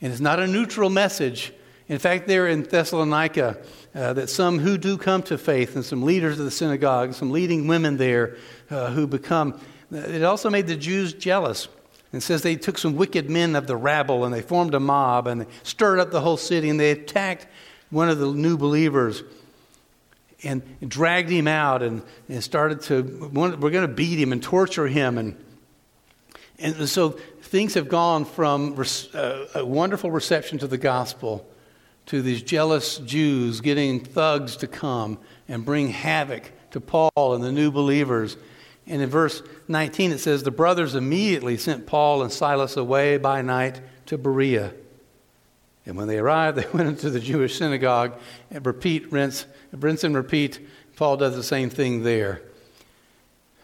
And 0.00 0.10
it's 0.10 0.20
not 0.20 0.40
a 0.40 0.46
neutral 0.48 0.90
message. 0.90 1.52
In 1.86 2.00
fact, 2.00 2.26
there 2.26 2.48
in 2.48 2.64
Thessalonica, 2.64 3.58
uh, 3.94 4.12
that 4.14 4.28
some 4.28 4.58
who 4.58 4.76
do 4.76 4.98
come 4.98 5.22
to 5.22 5.38
faith 5.38 5.76
and 5.76 5.84
some 5.84 6.02
leaders 6.02 6.40
of 6.40 6.46
the 6.46 6.50
synagogue, 6.50 7.14
some 7.14 7.30
leading 7.30 7.68
women 7.68 7.96
there 7.96 8.38
uh, 8.70 8.90
who 8.90 9.06
become, 9.06 9.60
it 9.92 10.24
also 10.24 10.50
made 10.50 10.66
the 10.66 10.74
Jews 10.74 11.12
jealous. 11.12 11.68
And 12.12 12.20
says 12.20 12.42
they 12.42 12.56
took 12.56 12.76
some 12.76 12.96
wicked 12.96 13.30
men 13.30 13.54
of 13.54 13.68
the 13.68 13.76
rabble 13.76 14.24
and 14.24 14.34
they 14.34 14.42
formed 14.42 14.74
a 14.74 14.80
mob 14.80 15.28
and 15.28 15.42
they 15.42 15.46
stirred 15.62 16.00
up 16.00 16.10
the 16.10 16.22
whole 16.22 16.36
city 16.36 16.68
and 16.68 16.80
they 16.80 16.90
attacked 16.90 17.46
one 17.90 18.08
of 18.08 18.18
the 18.18 18.26
new 18.26 18.56
believers 18.56 19.22
and 20.42 20.62
dragged 20.86 21.30
him 21.30 21.48
out 21.48 21.82
and, 21.82 22.02
and 22.28 22.42
started 22.42 22.80
to, 22.82 23.30
we're 23.32 23.70
going 23.70 23.86
to 23.86 23.88
beat 23.88 24.18
him 24.18 24.32
and 24.32 24.42
torture 24.42 24.86
him. 24.86 25.18
And, 25.18 25.36
and 26.58 26.88
so 26.88 27.10
things 27.42 27.74
have 27.74 27.88
gone 27.88 28.24
from 28.24 28.76
uh, 29.14 29.44
a 29.54 29.64
wonderful 29.64 30.10
reception 30.10 30.58
to 30.58 30.66
the 30.66 30.78
gospel 30.78 31.46
to 32.06 32.22
these 32.22 32.42
jealous 32.42 32.98
Jews 32.98 33.60
getting 33.60 34.00
thugs 34.00 34.56
to 34.56 34.66
come 34.66 35.18
and 35.48 35.64
bring 35.64 35.88
havoc 35.88 36.50
to 36.72 36.80
Paul 36.80 37.10
and 37.16 37.42
the 37.42 37.52
new 37.52 37.70
believers. 37.70 38.36
And 38.86 39.00
in 39.00 39.08
verse 39.08 39.42
19 39.68 40.12
it 40.12 40.18
says, 40.18 40.42
The 40.42 40.50
brothers 40.50 40.94
immediately 40.94 41.56
sent 41.56 41.86
Paul 41.86 42.22
and 42.22 42.32
Silas 42.32 42.76
away 42.76 43.16
by 43.16 43.42
night 43.42 43.80
to 44.06 44.18
Berea. 44.18 44.72
And 45.86 45.96
when 45.96 46.08
they 46.08 46.18
arrived, 46.18 46.58
they 46.58 46.66
went 46.72 46.88
into 46.88 47.10
the 47.10 47.20
Jewish 47.20 47.58
synagogue 47.58 48.18
and 48.50 48.64
repeat, 48.64 49.12
rinse, 49.12 49.46
rinse 49.72 50.04
and 50.04 50.14
repeat. 50.14 50.66
Paul 50.96 51.16
does 51.16 51.36
the 51.36 51.42
same 51.42 51.70
thing 51.70 52.02
there. 52.02 52.42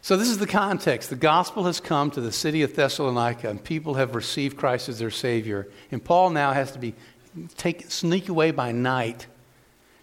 So, 0.03 0.17
this 0.17 0.29
is 0.29 0.39
the 0.39 0.47
context. 0.47 1.11
The 1.11 1.17
gospel 1.17 1.65
has 1.65 1.81
come 1.81 2.13
to 2.13 2.21
the 2.21 2.31
city 2.31 2.63
of 2.63 2.77
Thessalonica, 2.77 3.51
and 3.51 3.63
people 3.63 3.95
have 3.95 4.15
received 4.15 4.57
Christ 4.57 4.89
as 4.89 5.01
their 5.01 5.11
Savior. 5.11 5.67
And 5.91 6.03
Paul 6.03 6.31
now 6.31 6.53
has 6.53 6.71
to 6.73 6.79
be 6.79 6.95
take, 7.57 7.91
sneak 7.91 8.29
away 8.29 8.53
by 8.53 8.71
night. 8.71 9.27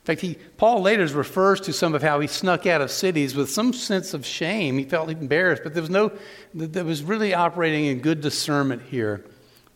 In 0.04 0.06
fact, 0.06 0.20
he, 0.20 0.36
Paul 0.58 0.82
later 0.82 1.06
refers 1.08 1.62
to 1.62 1.72
some 1.72 1.96
of 1.96 2.02
how 2.02 2.20
he 2.20 2.28
snuck 2.28 2.66
out 2.66 2.82
of 2.82 2.92
cities 2.92 3.34
with 3.34 3.50
some 3.50 3.72
sense 3.72 4.14
of 4.14 4.26
shame. 4.26 4.78
He 4.78 4.84
felt 4.84 5.10
embarrassed, 5.10 5.64
but 5.64 5.74
there 5.74 5.82
was 5.82 5.90
no, 5.90 6.12
there 6.54 6.84
was 6.84 7.02
really 7.02 7.34
operating 7.34 7.86
in 7.86 8.00
good 8.00 8.20
discernment 8.20 8.82
here. 8.82 9.24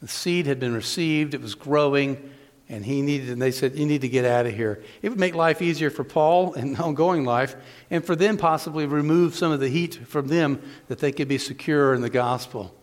The 0.02 0.08
seed 0.08 0.46
had 0.46 0.60
been 0.60 0.74
received, 0.74 1.34
it 1.34 1.42
was 1.42 1.56
growing, 1.56 2.32
and 2.70 2.86
he 2.86 3.02
needed, 3.02 3.30
and 3.30 3.42
they 3.42 3.52
said, 3.52 3.76
You 3.76 3.86
need 3.86 4.02
to 4.02 4.10
get 4.10 4.26
out 4.26 4.46
of 4.46 4.54
here. 4.54 4.84
It 5.02 5.10
would 5.10 5.20
make 5.20 5.36
life 5.36 5.62
easier 5.62 5.90
for 5.90 6.04
Paul 6.04 6.54
and 6.54 6.78
ongoing 6.80 7.24
life, 7.24 7.56
and 7.90 8.06
for 8.06 8.16
them 8.16 8.38
possibly 8.38 8.86
remove 8.86 9.36
some 9.36 9.52
of 9.52 9.60
the 9.60 9.70
heat 9.70 9.96
from 10.08 10.28
them 10.28 10.62
that 10.88 11.00
they 11.00 11.12
could 11.12 11.28
be 11.28 11.38
secure 11.38 11.94
in 11.94 12.02
the 12.02 12.10
gospel. 12.10 12.74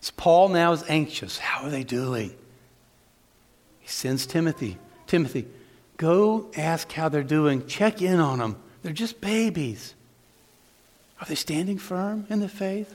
So 0.00 0.12
Paul 0.16 0.50
now 0.50 0.72
is 0.72 0.84
anxious. 0.88 1.38
How 1.38 1.64
are 1.64 1.70
they 1.70 1.84
doing? 1.84 2.34
He 3.80 3.88
sends 3.88 4.26
Timothy. 4.26 4.78
Timothy, 5.06 5.46
go 5.96 6.50
ask 6.56 6.92
how 6.92 7.08
they're 7.08 7.22
doing. 7.22 7.66
Check 7.66 8.02
in 8.02 8.20
on 8.20 8.38
them. 8.38 8.56
They're 8.82 8.92
just 8.92 9.20
babies. 9.20 9.94
Are 11.20 11.26
they 11.26 11.34
standing 11.34 11.78
firm 11.78 12.26
in 12.30 12.40
the 12.40 12.48
faith? 12.48 12.94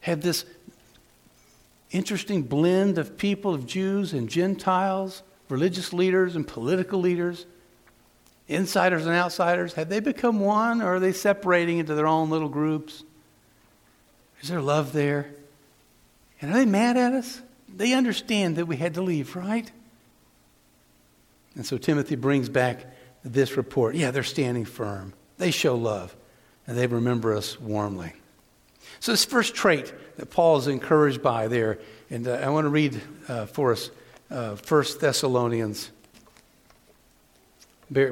Have 0.00 0.22
this 0.22 0.46
interesting 1.90 2.42
blend 2.42 2.98
of 2.98 3.16
people, 3.16 3.54
of 3.54 3.66
Jews 3.66 4.12
and 4.12 4.28
Gentiles, 4.28 5.22
religious 5.48 5.92
leaders 5.92 6.36
and 6.36 6.46
political 6.46 7.00
leaders, 7.00 7.46
insiders 8.48 9.06
and 9.06 9.14
outsiders? 9.14 9.74
Have 9.74 9.88
they 9.88 10.00
become 10.00 10.40
one 10.40 10.82
or 10.82 10.94
are 10.94 11.00
they 11.00 11.12
separating 11.12 11.78
into 11.78 11.94
their 11.94 12.06
own 12.06 12.30
little 12.30 12.48
groups? 12.48 13.02
Is 14.40 14.48
there 14.48 14.60
love 14.60 14.92
there? 14.92 15.30
And 16.40 16.50
are 16.50 16.54
they 16.54 16.66
mad 16.66 16.96
at 16.96 17.12
us? 17.12 17.42
They 17.68 17.92
understand 17.92 18.56
that 18.56 18.66
we 18.66 18.76
had 18.76 18.94
to 18.94 19.02
leave, 19.02 19.36
right? 19.36 19.70
And 21.54 21.66
so 21.66 21.78
Timothy 21.78 22.16
brings 22.16 22.48
back 22.48 22.86
this 23.24 23.56
report. 23.56 23.94
Yeah, 23.94 24.10
they're 24.10 24.22
standing 24.22 24.64
firm. 24.64 25.12
They 25.38 25.50
show 25.50 25.74
love, 25.76 26.14
and 26.66 26.76
they 26.76 26.86
remember 26.86 27.34
us 27.34 27.60
warmly. 27.60 28.12
So, 28.98 29.12
this 29.12 29.24
first 29.24 29.54
trait 29.54 29.92
that 30.20 30.28
Paul 30.28 30.58
is 30.58 30.66
encouraged 30.66 31.22
by 31.22 31.48
there, 31.48 31.78
and 32.10 32.28
uh, 32.28 32.32
I 32.32 32.50
want 32.50 32.66
to 32.66 32.68
read 32.68 33.00
uh, 33.26 33.46
for 33.46 33.72
us 33.72 33.90
uh, 34.30 34.54
1 34.54 34.84
Thessalonians. 35.00 35.90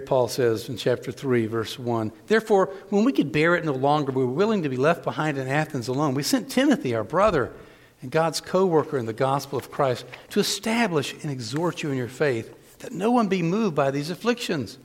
Paul 0.06 0.28
says 0.28 0.70
in 0.70 0.78
chapter 0.78 1.12
3, 1.12 1.44
verse 1.46 1.78
1 1.78 2.10
Therefore, 2.26 2.72
when 2.88 3.04
we 3.04 3.12
could 3.12 3.30
bear 3.30 3.56
it 3.56 3.64
no 3.66 3.74
longer, 3.74 4.10
we 4.10 4.24
were 4.24 4.32
willing 4.32 4.62
to 4.62 4.70
be 4.70 4.78
left 4.78 5.04
behind 5.04 5.36
in 5.36 5.48
Athens 5.48 5.86
alone. 5.86 6.14
We 6.14 6.22
sent 6.22 6.50
Timothy, 6.50 6.94
our 6.94 7.04
brother 7.04 7.52
and 8.00 8.10
God's 8.10 8.40
co 8.40 8.64
worker 8.64 8.96
in 8.96 9.04
the 9.04 9.12
gospel 9.12 9.58
of 9.58 9.70
Christ, 9.70 10.06
to 10.30 10.40
establish 10.40 11.12
and 11.12 11.30
exhort 11.30 11.82
you 11.82 11.90
in 11.90 11.98
your 11.98 12.08
faith, 12.08 12.78
that 12.78 12.92
no 12.92 13.10
one 13.10 13.28
be 13.28 13.42
moved 13.42 13.74
by 13.74 13.90
these 13.90 14.08
afflictions. 14.08 14.78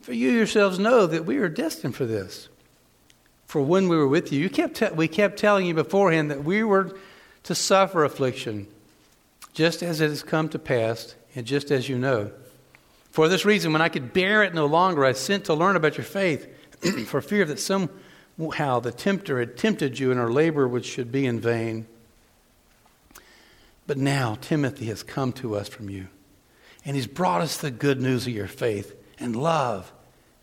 For 0.00 0.14
you 0.14 0.30
yourselves 0.30 0.78
know 0.78 1.06
that 1.06 1.26
we 1.26 1.36
are 1.36 1.50
destined 1.50 1.96
for 1.96 2.06
this. 2.06 2.48
For 3.50 3.60
when 3.60 3.88
we 3.88 3.96
were 3.96 4.06
with 4.06 4.30
you, 4.30 4.38
you 4.38 4.48
kept 4.48 4.76
te- 4.76 4.90
we 4.94 5.08
kept 5.08 5.36
telling 5.36 5.66
you 5.66 5.74
beforehand 5.74 6.30
that 6.30 6.44
we 6.44 6.62
were 6.62 6.96
to 7.42 7.54
suffer 7.56 8.04
affliction, 8.04 8.68
just 9.54 9.82
as 9.82 10.00
it 10.00 10.08
has 10.08 10.22
come 10.22 10.48
to 10.50 10.58
pass, 10.60 11.16
and 11.34 11.44
just 11.44 11.72
as 11.72 11.88
you 11.88 11.98
know. 11.98 12.30
For 13.10 13.26
this 13.26 13.44
reason, 13.44 13.72
when 13.72 13.82
I 13.82 13.88
could 13.88 14.12
bear 14.12 14.44
it 14.44 14.54
no 14.54 14.66
longer, 14.66 15.04
I 15.04 15.10
sent 15.10 15.46
to 15.46 15.54
learn 15.54 15.74
about 15.74 15.96
your 15.96 16.04
faith, 16.04 16.46
for 17.06 17.20
fear 17.20 17.44
that 17.44 17.58
somehow 17.58 18.78
the 18.78 18.92
tempter 18.92 19.40
had 19.40 19.56
tempted 19.56 19.98
you 19.98 20.12
and 20.12 20.20
our 20.20 20.30
labor 20.30 20.68
which 20.68 20.86
should 20.86 21.10
be 21.10 21.26
in 21.26 21.40
vain. 21.40 21.88
But 23.88 23.98
now 23.98 24.38
Timothy 24.40 24.84
has 24.86 25.02
come 25.02 25.32
to 25.32 25.56
us 25.56 25.66
from 25.66 25.90
you, 25.90 26.06
and 26.84 26.94
he's 26.94 27.08
brought 27.08 27.40
us 27.40 27.56
the 27.56 27.72
good 27.72 28.00
news 28.00 28.28
of 28.28 28.32
your 28.32 28.46
faith 28.46 28.94
and 29.18 29.34
love, 29.34 29.92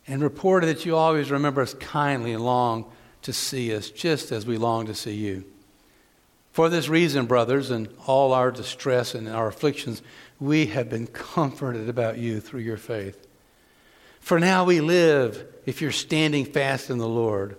and 0.10 0.22
reported 0.22 0.68
that 0.68 0.86
you 0.86 0.98
always 0.98 1.32
remember 1.32 1.62
us 1.62 1.74
kindly 1.74 2.34
and 2.34 2.44
long 2.44 2.92
to 3.28 3.34
see 3.34 3.76
us, 3.76 3.90
just 3.90 4.32
as 4.32 4.46
we 4.46 4.56
long 4.58 4.86
to 4.86 4.94
see 4.94 5.14
you. 5.14 5.44
For 6.54 6.70
this 6.70 6.88
reason, 6.88 7.26
brothers, 7.26 7.72
in 7.72 7.90
all 8.06 8.32
our 8.32 8.52
distress 8.52 9.14
and 9.14 9.28
our 9.28 9.48
afflictions, 9.48 10.02
we 10.40 10.68
have 10.68 10.90
been 10.90 11.08
comforted 11.08 11.90
about 11.90 12.18
you 12.18 12.40
through 12.40 12.62
your 12.62 12.78
faith. 12.78 13.28
For 14.22 14.40
now 14.40 14.64
we 14.64 14.80
live 14.80 15.46
if 15.66 15.82
you're 15.82 15.92
standing 15.92 16.46
fast 16.46 16.90
in 16.90 17.00
the 17.00 17.08
Lord. 17.08 17.58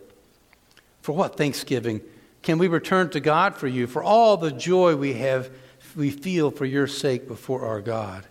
For 1.02 1.12
what 1.12 1.36
thanksgiving 1.36 2.00
can 2.40 2.56
we 2.56 2.66
return 2.66 3.10
to 3.10 3.20
God 3.20 3.54
for 3.54 3.68
you, 3.68 3.86
for 3.86 4.02
all 4.02 4.38
the 4.38 4.50
joy 4.50 4.96
we 4.96 5.12
have 5.12 5.50
we 5.94 6.08
feel 6.10 6.50
for 6.50 6.64
your 6.64 6.86
sake 6.86 7.28
before 7.28 7.66
our 7.66 7.82
God. 7.82 8.24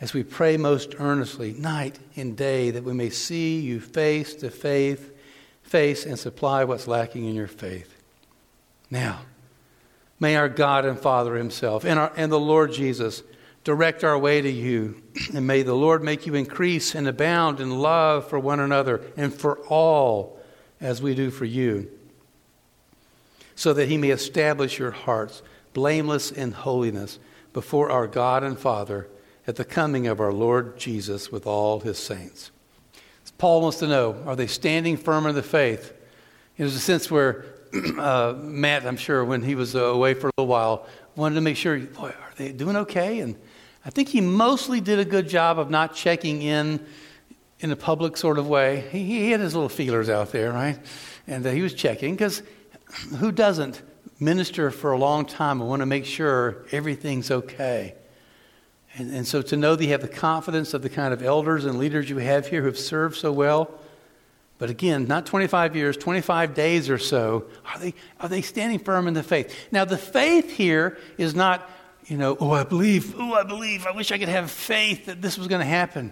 As 0.00 0.14
we 0.14 0.22
pray 0.22 0.56
most 0.56 0.94
earnestly, 1.00 1.54
night 1.54 1.98
and 2.14 2.36
day, 2.36 2.70
that 2.70 2.84
we 2.84 2.92
may 2.92 3.10
see 3.10 3.58
you 3.58 3.80
face 3.80 4.36
to 4.36 4.48
face, 4.48 5.00
face 5.66 6.06
and 6.06 6.18
supply 6.18 6.64
what's 6.64 6.88
lacking 6.88 7.24
in 7.24 7.34
your 7.34 7.46
faith. 7.46 7.94
Now, 8.90 9.20
may 10.18 10.36
our 10.36 10.48
God 10.48 10.84
and 10.84 10.98
Father 10.98 11.36
Himself 11.36 11.84
and, 11.84 11.98
our, 11.98 12.12
and 12.16 12.30
the 12.30 12.40
Lord 12.40 12.72
Jesus 12.72 13.22
direct 13.64 14.04
our 14.04 14.18
way 14.18 14.40
to 14.40 14.50
you, 14.50 15.02
and 15.34 15.46
may 15.46 15.62
the 15.62 15.74
Lord 15.74 16.02
make 16.02 16.26
you 16.26 16.34
increase 16.34 16.94
and 16.94 17.08
abound 17.08 17.60
in 17.60 17.78
love 17.78 18.28
for 18.28 18.38
one 18.38 18.60
another 18.60 19.02
and 19.16 19.34
for 19.34 19.58
all 19.66 20.40
as 20.80 21.02
we 21.02 21.14
do 21.14 21.30
for 21.30 21.44
you, 21.44 21.90
so 23.54 23.72
that 23.72 23.88
He 23.88 23.96
may 23.96 24.10
establish 24.10 24.78
your 24.78 24.92
hearts 24.92 25.42
blameless 25.72 26.30
in 26.30 26.52
holiness 26.52 27.18
before 27.52 27.90
our 27.90 28.06
God 28.06 28.44
and 28.44 28.58
Father 28.58 29.08
at 29.46 29.56
the 29.56 29.64
coming 29.64 30.06
of 30.06 30.20
our 30.20 30.32
Lord 30.32 30.78
Jesus 30.78 31.30
with 31.30 31.46
all 31.46 31.80
his 31.80 31.98
saints. 31.98 32.50
Paul 33.38 33.62
wants 33.62 33.78
to 33.78 33.88
know 33.88 34.22
are 34.26 34.36
they 34.36 34.46
standing 34.46 34.96
firm 34.96 35.26
in 35.26 35.34
the 35.34 35.42
faith? 35.42 35.92
There's 36.56 36.74
a 36.74 36.80
sense 36.80 37.10
where 37.10 37.44
uh, 37.98 38.34
Matt, 38.38 38.86
I'm 38.86 38.96
sure, 38.96 39.24
when 39.24 39.42
he 39.42 39.54
was 39.54 39.76
uh, 39.76 39.84
away 39.84 40.14
for 40.14 40.28
a 40.28 40.32
little 40.38 40.48
while, 40.48 40.86
wanted 41.16 41.34
to 41.36 41.40
make 41.40 41.56
sure, 41.56 41.78
boy, 41.78 42.08
are 42.08 42.32
they 42.36 42.52
doing 42.52 42.76
okay? 42.76 43.20
And 43.20 43.36
I 43.84 43.90
think 43.90 44.08
he 44.08 44.20
mostly 44.20 44.80
did 44.80 44.98
a 44.98 45.04
good 45.04 45.28
job 45.28 45.58
of 45.58 45.70
not 45.70 45.94
checking 45.94 46.42
in 46.42 46.84
in 47.60 47.70
a 47.70 47.76
public 47.76 48.16
sort 48.16 48.38
of 48.38 48.46
way. 48.46 48.86
He, 48.90 49.04
he 49.04 49.30
had 49.30 49.40
his 49.40 49.54
little 49.54 49.68
feelers 49.68 50.08
out 50.08 50.30
there, 50.30 50.52
right? 50.52 50.78
And 51.26 51.46
uh, 51.46 51.50
he 51.50 51.62
was 51.62 51.72
checking 51.72 52.14
because 52.14 52.42
who 53.18 53.32
doesn't 53.32 53.82
minister 54.20 54.70
for 54.70 54.92
a 54.92 54.98
long 54.98 55.24
time 55.24 55.60
and 55.60 55.68
want 55.68 55.80
to 55.80 55.86
make 55.86 56.04
sure 56.04 56.64
everything's 56.72 57.30
okay. 57.30 57.94
And, 58.96 59.12
and 59.12 59.28
so 59.28 59.42
to 59.42 59.56
know 59.56 59.76
that 59.76 59.84
you 59.84 59.90
have 59.90 60.00
the 60.00 60.08
confidence 60.08 60.72
of 60.72 60.82
the 60.82 60.88
kind 60.88 61.12
of 61.12 61.22
elders 61.22 61.64
and 61.64 61.78
leaders 61.78 62.08
you 62.08 62.18
have 62.18 62.46
here 62.48 62.62
who 62.62 62.66
have 62.66 62.78
served 62.78 63.16
so 63.16 63.30
well. 63.30 63.70
But 64.58 64.70
again, 64.70 65.06
not 65.06 65.26
25 65.26 65.76
years, 65.76 65.96
25 65.98 66.54
days 66.54 66.88
or 66.88 66.96
so. 66.96 67.44
Are 67.66 67.78
they, 67.78 67.94
are 68.20 68.28
they 68.28 68.40
standing 68.40 68.78
firm 68.78 69.06
in 69.06 69.12
the 69.12 69.22
faith? 69.22 69.54
Now, 69.70 69.84
the 69.84 69.98
faith 69.98 70.50
here 70.50 70.96
is 71.18 71.34
not, 71.34 71.68
you 72.06 72.16
know, 72.16 72.38
oh, 72.40 72.52
I 72.52 72.64
believe, 72.64 73.14
oh, 73.18 73.34
I 73.34 73.42
believe, 73.42 73.86
I 73.86 73.90
wish 73.90 74.12
I 74.12 74.18
could 74.18 74.30
have 74.30 74.50
faith 74.50 75.06
that 75.06 75.20
this 75.20 75.36
was 75.36 75.46
going 75.46 75.60
to 75.60 75.66
happen. 75.66 76.10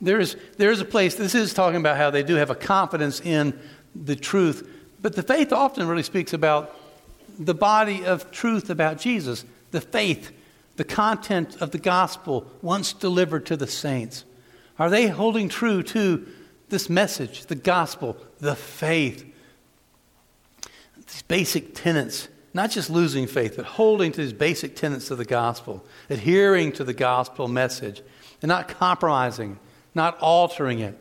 There 0.00 0.18
is, 0.18 0.36
there 0.56 0.70
is 0.70 0.80
a 0.80 0.84
place, 0.84 1.14
this 1.16 1.34
is 1.34 1.52
talking 1.52 1.78
about 1.80 1.98
how 1.98 2.10
they 2.10 2.22
do 2.22 2.36
have 2.36 2.50
a 2.50 2.54
confidence 2.54 3.20
in 3.20 3.58
the 3.94 4.16
truth, 4.16 4.68
but 5.02 5.14
the 5.14 5.22
faith 5.22 5.52
often 5.52 5.86
really 5.86 6.02
speaks 6.02 6.32
about 6.32 6.74
the 7.38 7.54
body 7.54 8.04
of 8.06 8.30
truth 8.30 8.70
about 8.70 8.98
Jesus, 8.98 9.44
the 9.72 9.80
faith, 9.80 10.32
the 10.76 10.84
content 10.84 11.56
of 11.60 11.70
the 11.70 11.78
gospel 11.78 12.50
once 12.62 12.92
delivered 12.92 13.46
to 13.46 13.56
the 13.56 13.66
saints? 13.66 14.24
Are 14.78 14.90
they 14.90 15.08
holding 15.08 15.48
true 15.48 15.82
to 15.84 16.26
this 16.68 16.90
message, 16.90 17.46
the 17.46 17.54
gospel, 17.54 18.16
the 18.40 18.56
faith? 18.56 19.24
These 20.96 21.22
basic 21.22 21.74
tenets, 21.74 22.28
not 22.52 22.70
just 22.70 22.90
losing 22.90 23.26
faith, 23.26 23.54
but 23.56 23.66
holding 23.66 24.10
to 24.12 24.20
these 24.20 24.32
basic 24.32 24.74
tenets 24.74 25.10
of 25.10 25.18
the 25.18 25.24
gospel, 25.24 25.84
adhering 26.10 26.72
to 26.72 26.84
the 26.84 26.94
gospel 26.94 27.46
message, 27.46 28.02
and 28.42 28.48
not 28.48 28.68
compromising, 28.68 29.58
not 29.94 30.18
altering 30.20 30.80
it. 30.80 30.98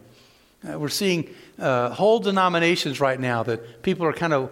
Uh, 0.68 0.80
we're 0.80 0.90
seeing 0.90 1.30
uh, 1.60 1.90
whole 1.90 2.20
denominations 2.20 3.00
right 3.00 3.20
now 3.20 3.44
that 3.44 3.82
people 3.82 4.06
are 4.06 4.14
kind 4.14 4.34
of 4.34 4.52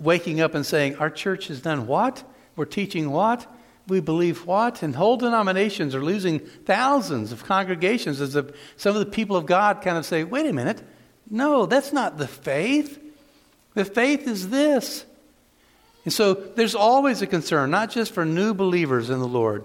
waking 0.00 0.40
up 0.40 0.54
and 0.54 0.66
saying, 0.66 0.96
Our 0.96 1.10
church 1.10 1.48
has 1.48 1.60
done 1.60 1.86
what? 1.86 2.24
We're 2.56 2.64
teaching 2.64 3.10
what? 3.10 3.46
We 3.88 4.00
believe 4.00 4.46
what? 4.46 4.82
And 4.82 4.94
whole 4.94 5.16
denominations 5.16 5.94
are 5.94 6.02
losing 6.02 6.40
thousands 6.40 7.32
of 7.32 7.44
congregations 7.44 8.20
as 8.20 8.32
the, 8.32 8.52
some 8.76 8.96
of 8.96 9.00
the 9.00 9.10
people 9.10 9.36
of 9.36 9.46
God 9.46 9.82
kind 9.82 9.96
of 9.96 10.04
say, 10.04 10.24
Wait 10.24 10.46
a 10.46 10.52
minute. 10.52 10.82
No, 11.30 11.66
that's 11.66 11.92
not 11.92 12.18
the 12.18 12.28
faith. 12.28 13.00
The 13.74 13.84
faith 13.84 14.26
is 14.26 14.48
this. 14.48 15.04
And 16.04 16.12
so 16.12 16.34
there's 16.34 16.74
always 16.74 17.20
a 17.20 17.26
concern, 17.26 17.70
not 17.70 17.90
just 17.90 18.12
for 18.12 18.24
new 18.24 18.54
believers 18.54 19.10
in 19.10 19.18
the 19.18 19.26
Lord, 19.26 19.64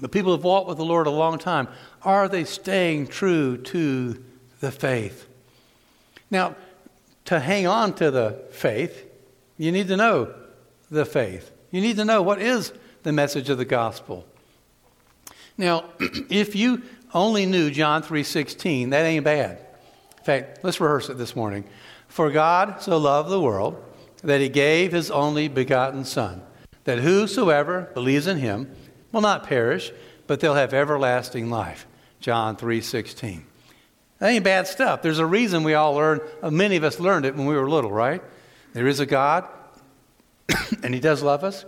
but 0.00 0.12
people 0.12 0.34
who've 0.34 0.44
walked 0.44 0.68
with 0.68 0.78
the 0.78 0.84
Lord 0.84 1.08
a 1.08 1.10
long 1.10 1.38
time. 1.38 1.68
Are 2.02 2.28
they 2.28 2.44
staying 2.44 3.08
true 3.08 3.56
to 3.56 4.24
the 4.60 4.70
faith? 4.70 5.28
Now, 6.30 6.54
to 7.26 7.40
hang 7.40 7.66
on 7.66 7.94
to 7.94 8.10
the 8.10 8.42
faith, 8.52 9.06
you 9.58 9.72
need 9.72 9.88
to 9.88 9.96
know 9.96 10.32
the 10.90 11.04
faith. 11.04 11.50
You 11.70 11.80
need 11.80 11.96
to 11.96 12.04
know 12.04 12.22
what 12.22 12.40
is 12.40 12.72
the 13.02 13.12
message 13.12 13.50
of 13.50 13.58
the 13.58 13.64
gospel. 13.64 14.26
Now, 15.56 15.84
if 16.30 16.54
you 16.54 16.82
only 17.12 17.46
knew 17.46 17.70
John 17.70 18.02
3:16, 18.02 18.90
that 18.90 19.04
ain't 19.04 19.24
bad. 19.24 19.58
In 20.18 20.24
fact, 20.24 20.60
let's 20.62 20.80
rehearse 20.80 21.08
it 21.08 21.18
this 21.18 21.34
morning. 21.34 21.64
For 22.08 22.30
God 22.30 22.82
so 22.82 22.98
loved 22.98 23.30
the 23.30 23.40
world 23.40 23.82
that 24.22 24.40
he 24.40 24.48
gave 24.48 24.92
his 24.92 25.10
only 25.10 25.48
begotten 25.48 26.04
son, 26.04 26.42
that 26.84 26.98
whosoever 26.98 27.90
believes 27.94 28.26
in 28.26 28.38
him 28.38 28.70
will 29.12 29.20
not 29.20 29.44
perish, 29.44 29.92
but 30.26 30.40
they'll 30.40 30.54
have 30.54 30.74
everlasting 30.74 31.50
life. 31.50 31.86
John 32.20 32.56
3:16. 32.56 33.44
That 34.18 34.28
ain't 34.28 34.44
bad 34.44 34.66
stuff. 34.66 35.00
There's 35.00 35.18
a 35.18 35.26
reason 35.26 35.64
we 35.64 35.72
all 35.72 35.94
learned, 35.94 36.20
uh, 36.42 36.50
many 36.50 36.76
of 36.76 36.84
us 36.84 37.00
learned 37.00 37.24
it 37.24 37.34
when 37.34 37.46
we 37.46 37.54
were 37.54 37.68
little, 37.68 37.90
right? 37.90 38.22
There 38.74 38.86
is 38.86 39.00
a 39.00 39.06
God, 39.06 39.48
and 40.82 40.92
He 40.92 41.00
does 41.00 41.22
love 41.22 41.42
us. 41.42 41.64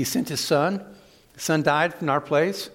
He 0.00 0.04
sent 0.04 0.30
His 0.30 0.40
Son. 0.40 0.82
The 1.34 1.40
Son 1.40 1.62
died 1.62 1.92
in 2.00 2.08
our 2.08 2.22
place. 2.22 2.70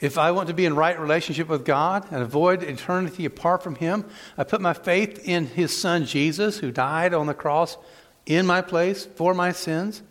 If 0.00 0.18
I 0.18 0.32
want 0.32 0.48
to 0.48 0.54
be 0.54 0.66
in 0.66 0.76
right 0.76 1.00
relationship 1.00 1.48
with 1.48 1.64
God 1.64 2.06
and 2.10 2.20
avoid 2.20 2.62
eternity 2.62 3.24
apart 3.24 3.62
from 3.62 3.76
Him, 3.76 4.04
I 4.36 4.44
put 4.44 4.60
my 4.60 4.74
faith 4.74 5.26
in 5.26 5.46
His 5.46 5.74
Son 5.80 6.04
Jesus, 6.04 6.58
who 6.58 6.70
died 6.70 7.14
on 7.14 7.26
the 7.26 7.32
cross 7.32 7.78
in 8.26 8.44
my 8.44 8.60
place 8.60 9.06
for 9.06 9.32
my 9.32 9.50
sins. 9.50 10.02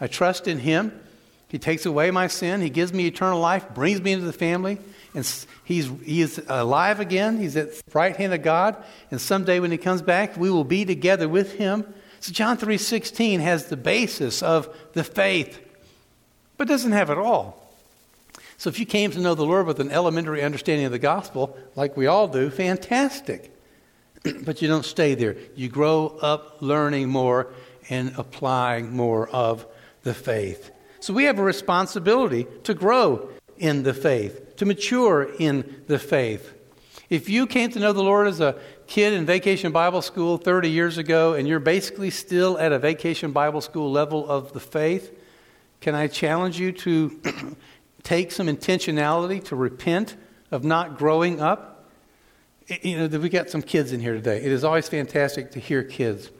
I 0.00 0.06
trust 0.06 0.46
in 0.46 0.60
Him. 0.60 0.96
He 1.48 1.58
takes 1.58 1.84
away 1.84 2.12
my 2.12 2.28
sin. 2.28 2.60
He 2.60 2.70
gives 2.70 2.92
me 2.92 3.08
eternal 3.08 3.40
life, 3.40 3.74
brings 3.74 4.00
me 4.00 4.12
into 4.12 4.26
the 4.26 4.32
family. 4.32 4.78
And 5.14 5.26
he's, 5.64 5.90
he 6.04 6.20
is 6.20 6.40
alive 6.46 7.00
again. 7.00 7.38
He's 7.38 7.56
at 7.56 7.74
the 7.74 7.82
right 7.92 8.14
hand 8.14 8.34
of 8.34 8.42
God. 8.44 8.76
And 9.10 9.20
someday 9.20 9.58
when 9.58 9.72
he 9.72 9.78
comes 9.78 10.00
back, 10.00 10.36
we 10.36 10.48
will 10.48 10.62
be 10.62 10.84
together 10.84 11.28
with 11.28 11.54
him 11.54 11.92
so 12.24 12.32
John 12.32 12.56
3:16 12.56 13.40
has 13.40 13.66
the 13.66 13.76
basis 13.76 14.42
of 14.42 14.74
the 14.94 15.04
faith, 15.04 15.60
but 16.56 16.68
doesn't 16.68 16.92
have 16.92 17.10
it 17.10 17.18
all. 17.18 17.60
So 18.56 18.70
if 18.70 18.78
you 18.78 18.86
came 18.86 19.10
to 19.10 19.20
know 19.20 19.34
the 19.34 19.44
Lord 19.44 19.66
with 19.66 19.80
an 19.80 19.90
elementary 19.90 20.42
understanding 20.42 20.86
of 20.86 20.92
the 20.92 20.98
gospel, 20.98 21.56
like 21.74 21.96
we 21.96 22.06
all 22.06 22.28
do, 22.28 22.50
fantastic. 22.50 23.54
but 24.44 24.62
you 24.62 24.68
don't 24.68 24.84
stay 24.84 25.14
there. 25.14 25.36
You 25.54 25.68
grow 25.68 26.16
up 26.22 26.58
learning 26.60 27.08
more 27.08 27.48
and 27.90 28.14
applying 28.16 28.92
more 28.92 29.28
of 29.28 29.66
the 30.02 30.14
faith. 30.14 30.70
So 31.00 31.12
we 31.12 31.24
have 31.24 31.38
a 31.38 31.42
responsibility 31.42 32.46
to 32.64 32.74
grow 32.74 33.28
in 33.58 33.82
the 33.82 33.94
faith, 33.94 34.56
to 34.56 34.66
mature 34.66 35.28
in 35.38 35.82
the 35.86 35.98
faith. 35.98 36.52
If 37.10 37.28
you 37.28 37.46
came 37.46 37.70
to 37.70 37.78
know 37.78 37.92
the 37.92 38.02
Lord 38.02 38.26
as 38.26 38.40
a 38.40 38.58
kid 38.86 39.12
in 39.12 39.26
vacation 39.26 39.72
Bible 39.72 40.00
school 40.00 40.38
30 40.38 40.70
years 40.70 40.96
ago 40.96 41.34
and 41.34 41.46
you're 41.46 41.60
basically 41.60 42.10
still 42.10 42.58
at 42.58 42.72
a 42.72 42.78
vacation 42.78 43.32
Bible 43.32 43.60
school 43.60 43.92
level 43.92 44.28
of 44.28 44.52
the 44.52 44.60
faith, 44.60 45.13
can 45.84 45.94
I 45.94 46.06
challenge 46.06 46.58
you 46.58 46.72
to 46.72 47.20
take 48.04 48.32
some 48.32 48.46
intentionality 48.46 49.44
to 49.44 49.54
repent 49.54 50.16
of 50.50 50.64
not 50.64 50.96
growing 50.96 51.42
up? 51.42 51.90
You 52.80 53.06
know, 53.06 53.18
we 53.18 53.28
got 53.28 53.50
some 53.50 53.60
kids 53.60 53.92
in 53.92 54.00
here 54.00 54.14
today. 54.14 54.38
It 54.38 54.50
is 54.50 54.64
always 54.64 54.88
fantastic 54.88 55.50
to 55.50 55.60
hear 55.60 55.82
kids. 55.82 56.30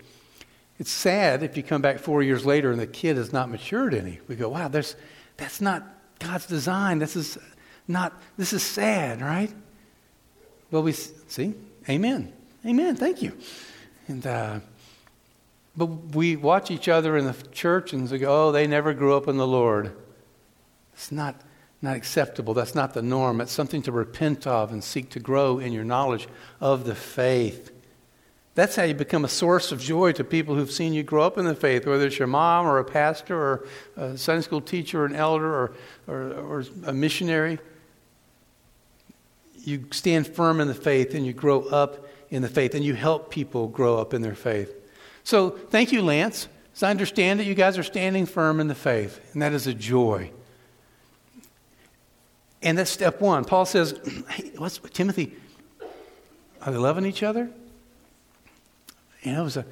It's 0.79 0.91
sad 0.91 1.43
if 1.43 1.59
you 1.59 1.63
come 1.63 1.83
back 1.83 1.99
four 1.99 2.23
years 2.23 2.47
later 2.47 2.73
and 2.73 2.81
the 2.81 2.87
kid 2.87 3.19
has 3.19 3.35
not 3.35 3.51
matured 3.51 3.93
any. 3.93 4.19
We 4.29 4.35
go, 4.35 4.49
wow, 4.49 4.69
there's, 4.69 4.97
that's 5.37 5.61
not 5.61 5.87
God's 6.21 6.47
design. 6.47 6.99
This 6.99 7.15
is 7.15 7.37
not, 7.87 8.15
this 8.39 8.55
is 8.55 8.63
sad, 8.63 9.21
right? 9.21 9.53
Well, 10.71 10.83
we 10.83 10.93
see, 10.93 11.53
amen. 11.87 12.33
Amen. 12.65 12.97
Thank 12.97 13.21
you. 13.21 13.37
And, 14.09 14.27
uh, 14.27 14.61
but 15.76 15.87
we 15.87 16.37
watch 16.37 16.71
each 16.71 16.88
other 16.88 17.16
in 17.16 17.26
the 17.26 17.35
church 17.52 17.93
and 17.93 18.09
we 18.09 18.19
go, 18.19 18.49
oh, 18.49 18.52
they 18.52 18.66
never 18.66 18.95
grew 18.95 19.16
up 19.16 19.26
in 19.26 19.37
the 19.37 19.47
Lord. 19.47 19.95
It's 20.93 21.11
not, 21.11 21.40
not 21.83 21.97
acceptable. 21.97 22.54
That's 22.54 22.75
not 22.75 22.95
the 22.95 23.02
norm. 23.02 23.40
It's 23.40 23.52
something 23.52 23.83
to 23.83 23.93
repent 23.93 24.47
of 24.47 24.73
and 24.73 24.85
seek 24.85 25.11
to 25.11 25.21
grow 25.21 25.59
in 25.59 25.73
your 25.73 25.85
knowledge 25.85 26.28
of 26.61 26.85
the 26.85 26.95
faith. 26.95 27.73
That's 28.54 28.76
how 28.76 28.85
you 28.85 28.95
become 28.95 29.25
a 29.25 29.28
source 29.28 29.73
of 29.73 29.81
joy 29.81 30.12
to 30.12 30.23
people 30.23 30.54
who've 30.54 30.71
seen 30.71 30.93
you 30.93 31.02
grow 31.02 31.25
up 31.25 31.38
in 31.38 31.45
the 31.45 31.57
faith, 31.57 31.87
whether 31.87 32.07
it's 32.07 32.21
your 32.21 32.28
mom 32.28 32.66
or 32.66 32.78
a 32.78 32.85
pastor 32.85 33.37
or 33.37 33.66
a 33.97 34.16
Sunday 34.16 34.43
school 34.43 34.61
teacher 34.61 35.02
or 35.02 35.07
an 35.07 35.16
elder 35.16 35.52
or, 35.52 35.75
or, 36.07 36.33
or 36.35 36.64
a 36.87 36.93
missionary. 36.93 37.59
You 39.57 39.87
stand 39.90 40.28
firm 40.28 40.61
in 40.61 40.69
the 40.69 40.75
faith 40.75 41.14
and 41.14 41.26
you 41.26 41.33
grow 41.33 41.62
up 41.62 42.07
in 42.31 42.43
the 42.43 42.49
faith 42.49 42.76
and 42.76 42.85
you 42.85 42.95
help 42.95 43.28
people 43.28 43.66
grow 43.66 43.99
up 43.99 44.14
in 44.14 44.23
their 44.23 44.37
faith. 44.37 44.73
So 45.25 45.50
thank 45.50 45.90
you, 45.90 46.02
Lanse. 46.02 46.49
As 46.75 46.83
I 46.83 46.90
understand 46.90 47.40
it, 47.40 47.47
you 47.47 47.54
guys 47.54 47.78
are 47.78 47.83
standing 47.83 48.26
firm 48.26 48.61
in 48.61 48.69
the 48.69 48.75
faith, 48.75 49.21
and 49.33 49.43
that 49.43 49.52
is 49.52 49.66
a 49.66 49.75
joy. 49.75 50.31
And 52.62 52.78
that's 52.78 52.90
step 52.90 53.21
one. 53.21 53.45
Paul 53.45 53.64
says, 53.64 53.99
hey, 54.31 54.52
what's 54.57 54.78
Timothy? 54.93 55.35
Are 56.62 56.73
they 56.73 56.78
loving 56.78 57.07
each 57.07 57.23
other? 57.23 57.50
You 59.23 59.33
know, 59.33 59.40
it 59.40 59.45
was 59.45 59.57
a 59.57 59.66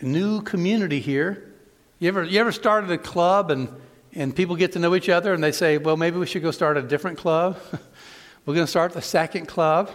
new 0.00 0.42
community 0.42 1.00
here. 1.00 1.52
You 1.98 2.08
ever, 2.08 2.24
you 2.24 2.40
ever 2.40 2.52
started 2.52 2.90
a 2.90 2.98
club 2.98 3.50
and, 3.50 3.68
and 4.14 4.34
people 4.34 4.56
get 4.56 4.72
to 4.72 4.78
know 4.78 4.94
each 4.94 5.08
other 5.08 5.32
and 5.32 5.42
they 5.42 5.52
say, 5.52 5.78
well, 5.78 5.96
maybe 5.96 6.18
we 6.18 6.26
should 6.26 6.42
go 6.42 6.50
start 6.50 6.76
a 6.76 6.82
different 6.82 7.18
club? 7.18 7.58
We're 8.46 8.54
going 8.54 8.66
to 8.66 8.70
start 8.70 8.92
the 8.92 9.02
second 9.02 9.46
club. 9.46 9.90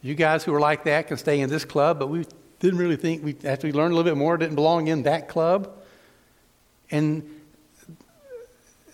You 0.00 0.14
guys 0.14 0.44
who 0.44 0.54
are 0.54 0.60
like 0.60 0.84
that 0.84 1.08
can 1.08 1.16
stay 1.16 1.40
in 1.40 1.50
this 1.50 1.64
club, 1.64 1.98
but 1.98 2.08
we 2.08 2.24
didn't 2.62 2.78
really 2.78 2.96
think, 2.96 3.24
we, 3.24 3.36
after 3.44 3.66
we 3.66 3.72
learned 3.72 3.92
a 3.92 3.96
little 3.96 4.10
bit 4.10 4.16
more, 4.16 4.36
didn't 4.36 4.54
belong 4.54 4.86
in 4.86 5.02
that 5.02 5.28
club. 5.28 5.70
And 6.92 7.28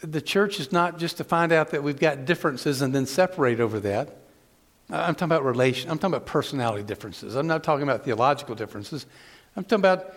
the 0.03 0.23
church 0.23 0.59
is 0.59 0.73
not 0.73 0.99
just 0.99 1.19
to 1.19 1.25
find 1.25 1.53
out 1.53 1.71
that 1.71 1.83
we've 1.83 1.99
got 1.99 2.25
differences 2.25 2.81
and 2.81 2.95
then 2.95 3.05
separate 3.05 3.61
over 3.61 3.79
that. 3.81 4.17
I'm 4.91 5.15
talking 5.15 5.27
about 5.27 5.45
relation. 5.45 5.91
I'm 5.91 5.99
talking 5.99 6.15
about 6.15 6.27
personality 6.27 6.83
differences. 6.83 7.35
I'm 7.35 7.47
not 7.47 7.63
talking 7.63 7.83
about 7.83 8.05
theological 8.05 8.55
differences. 8.55 9.05
I'm 9.55 9.65
talking 9.65 9.81
about 9.81 10.15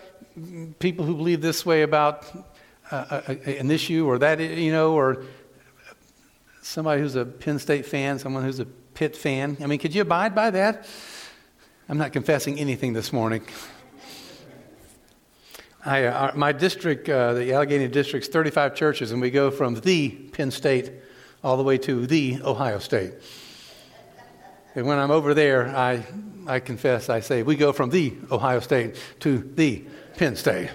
people 0.78 1.04
who 1.04 1.14
believe 1.14 1.42
this 1.42 1.66
way 1.66 1.82
about 1.82 2.24
uh, 2.90 3.20
a, 3.28 3.58
an 3.58 3.70
issue 3.70 4.06
or 4.06 4.18
that, 4.18 4.40
you 4.40 4.72
know, 4.72 4.94
or 4.94 5.24
somebody 6.62 7.02
who's 7.02 7.16
a 7.16 7.26
Penn 7.26 7.58
State 7.58 7.84
fan, 7.84 8.18
someone 8.18 8.44
who's 8.44 8.60
a 8.60 8.64
Pitt 8.64 9.14
fan. 9.14 9.58
I 9.60 9.66
mean, 9.66 9.78
could 9.78 9.94
you 9.94 10.02
abide 10.02 10.34
by 10.34 10.50
that? 10.50 10.86
I'm 11.88 11.98
not 11.98 12.12
confessing 12.12 12.60
anything 12.60 12.92
this 12.92 13.12
morning. 13.12 13.42
I, 15.84 16.04
uh, 16.04 16.32
my 16.36 16.52
district, 16.52 17.08
uh, 17.08 17.34
the 17.34 17.52
Allegheny 17.52 17.88
District's 17.88 18.28
35 18.28 18.76
churches, 18.76 19.10
and 19.10 19.20
we 19.20 19.32
go 19.32 19.50
from 19.50 19.74
the 19.74 20.10
Penn 20.10 20.52
State 20.52 20.92
all 21.42 21.56
the 21.56 21.64
way 21.64 21.78
to 21.78 22.06
the 22.06 22.38
Ohio 22.44 22.78
State. 22.78 23.14
And 24.76 24.86
when 24.86 24.98
I'm 24.98 25.10
over 25.10 25.34
there, 25.34 25.68
I, 25.68 26.06
I 26.46 26.60
confess, 26.60 27.08
I 27.08 27.18
say, 27.18 27.42
we 27.42 27.56
go 27.56 27.72
from 27.72 27.90
the 27.90 28.14
Ohio 28.30 28.60
State 28.60 28.94
to 29.20 29.38
the 29.38 29.84
Penn 30.16 30.36
State. 30.36 30.70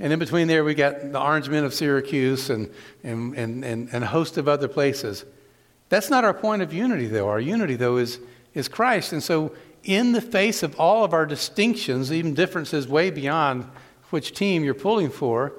And 0.00 0.14
in 0.14 0.18
between 0.18 0.48
there, 0.48 0.64
we 0.64 0.74
got 0.74 1.12
the 1.12 1.20
Orange 1.20 1.50
Men 1.50 1.64
of 1.64 1.74
Syracuse 1.74 2.48
and, 2.48 2.70
and, 3.04 3.34
and, 3.36 3.62
and, 3.62 3.90
and 3.92 4.02
a 4.02 4.08
host 4.08 4.38
of 4.38 4.48
other 4.48 4.66
places. 4.66 5.26
That's 5.90 6.08
not 6.08 6.24
our 6.24 6.34
point 6.34 6.62
of 6.62 6.72
unity, 6.72 7.06
though. 7.06 7.28
Our 7.28 7.38
unity, 7.38 7.76
though, 7.76 7.98
is, 7.98 8.18
is 8.54 8.66
Christ. 8.66 9.12
And 9.12 9.22
so, 9.22 9.54
in 9.84 10.12
the 10.12 10.20
face 10.20 10.62
of 10.62 10.78
all 10.80 11.04
of 11.04 11.12
our 11.12 11.26
distinctions, 11.26 12.12
even 12.12 12.34
differences 12.34 12.88
way 12.88 13.10
beyond 13.10 13.66
which 14.10 14.32
team 14.34 14.64
you're 14.64 14.74
pulling 14.74 15.10
for, 15.10 15.52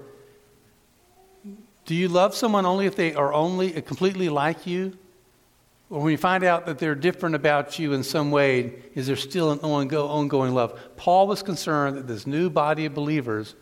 do 1.85 1.93
you 1.93 2.07
love 2.07 2.33
someone 2.33 2.65
only 2.65 2.87
if 2.87 2.95
they 2.95 3.13
are 3.13 3.31
only 3.33 3.71
completely 3.83 4.29
like 4.29 4.65
you? 4.65 4.97
Or 5.91 6.01
when 6.01 6.11
you 6.11 6.17
find 6.17 6.43
out 6.43 6.65
that 6.65 6.79
they're 6.79 6.95
different 6.95 7.35
about 7.35 7.77
you 7.77 7.93
in 7.93 8.03
some 8.03 8.31
way, 8.31 8.73
is 8.95 9.05
there 9.05 9.15
still 9.15 9.51
an 9.51 9.59
ongoing 9.59 10.53
love? 10.55 10.79
Paul 10.97 11.27
was 11.27 11.43
concerned 11.43 11.97
that 11.97 12.07
this 12.07 12.25
new 12.25 12.49
body 12.49 12.85
of 12.85 12.95
believers 12.95 13.53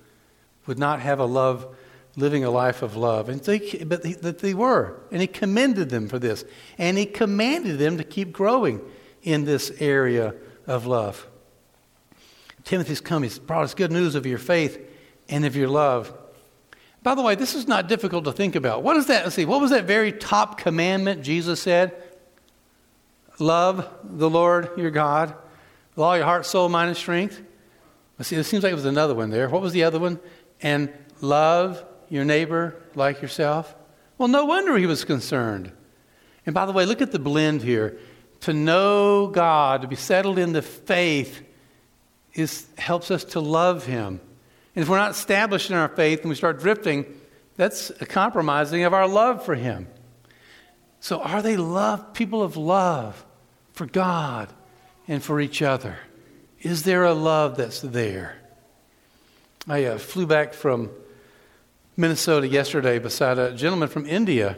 would 0.66 0.80
not 0.80 1.02
have 1.02 1.20
a 1.20 1.26
love, 1.26 1.76
living 2.16 2.46
a 2.46 2.50
life 2.50 2.82
of 2.82 2.96
love. 2.96 3.28
And 3.28 3.42
they, 3.42 3.84
but 3.84 4.04
they, 4.04 4.14
that 4.14 4.40
they 4.40 4.54
were. 4.54 5.02
And 5.12 5.20
he 5.20 5.28
commended 5.28 5.90
them 5.90 6.08
for 6.08 6.18
this. 6.18 6.46
And 6.78 6.98
he 6.98 7.06
commanded 7.06 7.78
them 7.78 7.98
to 7.98 8.06
keep 8.06 8.32
growing 8.32 8.80
in 9.24 9.44
this 9.44 9.72
area 9.80 10.34
of 10.68 10.86
love. 10.86 11.28
Timothy's 12.64 13.02
come. 13.02 13.24
He's 13.24 13.40
brought 13.40 13.64
us 13.64 13.74
good 13.74 13.92
news 13.92 14.16
of 14.16 14.26
your 14.26 14.38
faith 14.38 14.80
and 15.30 15.46
of 15.46 15.56
your 15.56 15.68
love. 15.68 16.14
By 17.02 17.16
the 17.16 17.22
way, 17.22 17.36
this 17.36 17.54
is 17.54 17.68
not 17.68 17.90
difficult 17.90 18.24
to 18.26 18.32
think 18.32 18.56
about. 18.56 18.82
What 18.82 18.96
is 18.96 19.08
that? 19.08 19.26
Let's 19.26 19.36
see. 19.36 19.46
What 19.46 19.60
was 19.60 19.72
that 19.72 19.84
very 19.84 20.14
top 20.14 20.58
commandment 20.58 21.22
Jesus 21.22 21.62
said? 21.62 22.02
Love 23.40 23.90
the 24.04 24.30
Lord 24.30 24.70
your 24.78 24.92
God 24.92 25.36
with 25.96 26.04
all 26.04 26.16
your 26.16 26.26
heart, 26.26 26.46
soul, 26.46 26.70
mind, 26.70 26.90
and 26.90 26.98
strength. 26.98 27.42
Let's 28.18 28.30
see, 28.30 28.36
it 28.36 28.44
seems 28.46 28.64
like 28.64 28.72
it 28.72 28.76
was 28.76 28.86
another 28.86 29.16
one 29.16 29.32
there. 29.32 29.50
What 29.50 29.62
was 29.62 29.74
the 29.74 29.84
other 29.84 30.00
one? 30.00 30.20
And 30.62 30.94
love 31.20 31.84
your 32.10 32.24
neighbor 32.24 32.82
like 32.96 33.22
yourself. 33.22 33.76
Well, 34.18 34.28
no 34.28 34.46
wonder 34.46 34.78
he 34.78 34.86
was 34.86 35.04
concerned. 35.04 35.72
And 36.46 36.54
by 36.54 36.66
the 36.66 36.72
way, 36.72 36.86
look 36.86 37.02
at 37.02 37.12
the 37.12 37.20
blend 37.20 37.64
here. 37.64 37.98
To 38.44 38.54
know 38.54 39.28
God, 39.28 39.84
to 39.84 39.88
be 39.88 39.96
settled 39.96 40.38
in 40.38 40.52
the 40.52 40.62
faith, 40.62 41.42
is, 42.34 42.68
helps 42.78 43.10
us 43.10 43.24
to 43.24 43.40
love 43.40 43.86
Him. 43.86 44.20
And 44.76 44.84
if 44.84 44.90
we're 44.90 44.98
not 44.98 45.12
established 45.12 45.70
in 45.70 45.78
our 45.78 45.88
faith 45.88 46.22
and 46.22 46.30
we 46.30 46.36
start 46.36 46.60
drifting, 46.60 47.06
that's 47.56 47.90
a 48.02 48.06
compromising 48.06 48.84
of 48.84 48.94
our 48.94 49.08
love 49.08 49.46
for 49.46 49.56
Him. 49.56 49.88
So, 51.00 51.22
are 51.22 51.42
they 51.42 51.56
love, 51.56 52.14
people 52.14 52.44
of 52.44 52.58
love 52.58 53.26
for 53.72 53.86
God 53.86 54.50
and 55.08 55.24
for 55.24 55.40
each 55.40 55.62
other? 55.62 55.98
Is 56.62 56.84
there 56.84 57.06
a 57.06 57.14
love 57.14 57.56
that's 57.56 57.80
there? 57.80 58.36
I 59.70 59.86
uh, 59.86 59.98
flew 59.98 60.26
back 60.26 60.54
from 60.54 60.90
Minnesota 61.96 62.46
yesterday 62.46 63.00
beside 63.00 63.38
a 63.38 63.54
gentleman 63.54 63.88
from 63.88 64.06
India. 64.06 64.58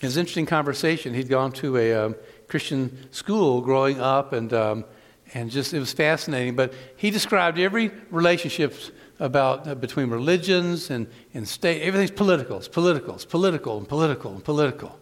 It 0.00 0.06
was 0.06 0.16
an 0.16 0.22
interesting 0.22 0.46
conversation. 0.46 1.14
He'd 1.14 1.28
gone 1.28 1.52
to 1.52 1.76
a 1.76 1.94
um, 1.94 2.16
Christian 2.50 3.08
school 3.12 3.62
growing 3.62 4.00
up, 4.00 4.32
and 4.34 4.52
um, 4.52 4.84
and 5.32 5.50
just 5.50 5.72
it 5.72 5.78
was 5.78 5.92
fascinating. 5.92 6.56
But 6.56 6.74
he 6.96 7.10
described 7.10 7.58
every 7.58 7.90
relationship 8.10 8.74
about 9.20 9.68
uh, 9.68 9.74
between 9.74 10.10
religions 10.10 10.90
and, 10.90 11.06
and 11.34 11.46
state. 11.46 11.82
Everything's 11.82 12.10
political. 12.10 12.56
It's 12.56 12.68
political. 12.68 13.14
It's 13.14 13.24
political 13.24 13.78
and 13.78 13.86
political 13.86 14.32
and 14.32 14.42
political. 14.42 14.98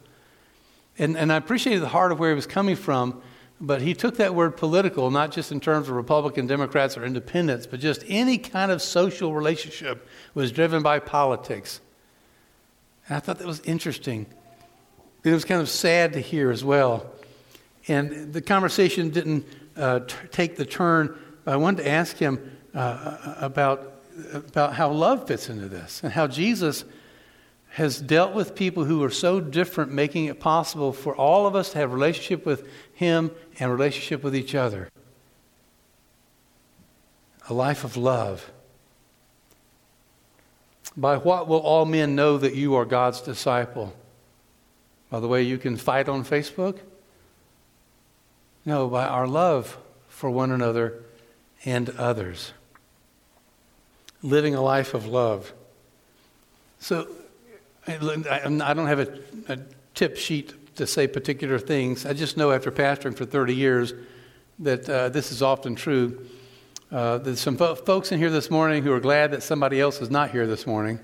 And, 0.99 1.17
and 1.17 1.33
I 1.33 1.37
appreciated 1.37 1.81
the 1.81 1.89
heart 1.89 2.11
of 2.11 2.19
where 2.19 2.31
he 2.31 2.35
was 2.35 2.47
coming 2.47 2.75
from, 2.75 3.23
but 3.61 3.81
he 3.81 3.95
took 3.95 4.17
that 4.17 4.35
word 4.35 4.57
political, 4.57 5.11
not 5.13 5.31
just 5.31 5.53
in 5.53 5.61
terms 5.61 5.89
of 5.89 5.95
Republican, 5.95 6.49
Democrats, 6.49 6.99
or 6.99 7.05
independents, 7.05 7.69
but 7.69 7.79
just 7.79 8.05
any 8.09 8.37
kind 8.37 8.73
of 8.73 8.83
social 8.83 9.33
relationship 9.33 10.07
was 10.35 10.51
driven 10.51 10.83
by 10.83 10.99
politics. 10.99 11.81
And 13.07 13.17
I 13.17 13.21
thought 13.21 13.39
that 13.39 13.47
was 13.47 13.61
interesting. 13.61 14.27
It 15.23 15.33
was 15.33 15.45
kind 15.45 15.61
of 15.61 15.69
sad 15.69 16.13
to 16.15 16.21
hear 16.21 16.51
as 16.51 16.65
well. 16.65 17.07
And 17.89 18.33
the 18.33 18.43
conversation 18.43 19.11
didn't 19.11 19.47
uh, 19.77 20.01
t- 20.01 20.15
take 20.31 20.57
the 20.57 20.67
turn. 20.67 21.17
I 21.47 21.57
wanted 21.57 21.85
to 21.85 21.89
ask 21.89 22.17
him 22.17 22.59
uh, 22.75 23.35
about, 23.41 23.95
about 24.35 24.75
how 24.75 24.91
love 24.91 25.27
fits 25.27 25.49
into 25.49 25.69
this 25.69 26.03
and 26.03 26.13
how 26.13 26.27
Jesus 26.27 26.85
has 27.71 28.01
dealt 28.01 28.35
with 28.35 28.55
people 28.55 28.85
who 28.85 29.03
are 29.05 29.11
so 29.11 29.41
different, 29.41 29.93
making 29.93 30.25
it 30.25 30.41
possible 30.41 30.93
for 30.93 31.15
all 31.15 31.47
of 31.47 31.55
us 31.55 31.73
to 31.73 31.79
have 31.79 31.93
relationship 31.93 32.47
with 32.47 32.69
Him 32.95 33.31
and 33.59 33.71
relationship 33.71 34.23
with 34.23 34.35
each 34.35 34.55
other. 34.55 34.89
A 37.49 37.55
life 37.55 37.85
of 37.85 37.97
love. 37.97 38.51
By 40.97 41.17
what 41.17 41.47
will 41.47 41.61
all 41.61 41.85
men 41.85 42.17
know 42.17 42.39
that 42.39 42.55
you 42.55 42.75
are 42.75 42.85
God's 42.85 43.21
disciple? 43.21 43.95
By 45.11 45.21
the 45.21 45.29
way 45.29 45.43
you 45.43 45.59
can 45.59 45.77
fight 45.77 46.09
on 46.09 46.25
Facebook? 46.25 46.79
No, 48.69 48.87
by 48.87 49.07
our 49.07 49.27
love 49.27 49.79
for 50.09 50.29
one 50.29 50.51
another 50.51 51.03
and 51.65 51.89
others. 51.89 52.53
Living 54.21 54.55
a 54.55 54.61
life 54.61 54.93
of 54.93 55.07
love. 55.07 55.55
So, 56.79 57.09
I 57.87 57.97
don't 57.97 58.87
have 58.87 58.99
a, 58.99 59.19
a, 59.49 59.59
tip 59.95 60.19
sheet 60.19 60.77
to 60.77 60.87
say 60.87 61.07
particular 61.07 61.59
things. 61.59 62.05
I 62.05 62.13
just 62.13 62.37
know 62.37 62.53
after 62.53 62.71
pastoring 62.71 63.17
for 63.17 63.25
30 63.25 63.55
years 63.55 63.95
that 64.59 64.87
uh, 64.87 65.09
this 65.09 65.33
is 65.33 65.41
often 65.41 65.75
true. 65.75 66.27
Uh, 66.93 67.17
there's 67.17 67.41
some 67.41 67.57
fo- 67.57 67.75
folks 67.75 68.13
in 68.13 68.19
here 68.19 68.31
this 68.31 68.51
morning 68.51 68.83
who 68.83 68.93
are 68.93 69.01
glad 69.01 69.31
that 69.31 69.43
somebody 69.43 69.81
else 69.81 70.03
is 70.03 70.11
not 70.11 70.31
here 70.31 70.47
this 70.47 70.67
morning. 70.67 71.01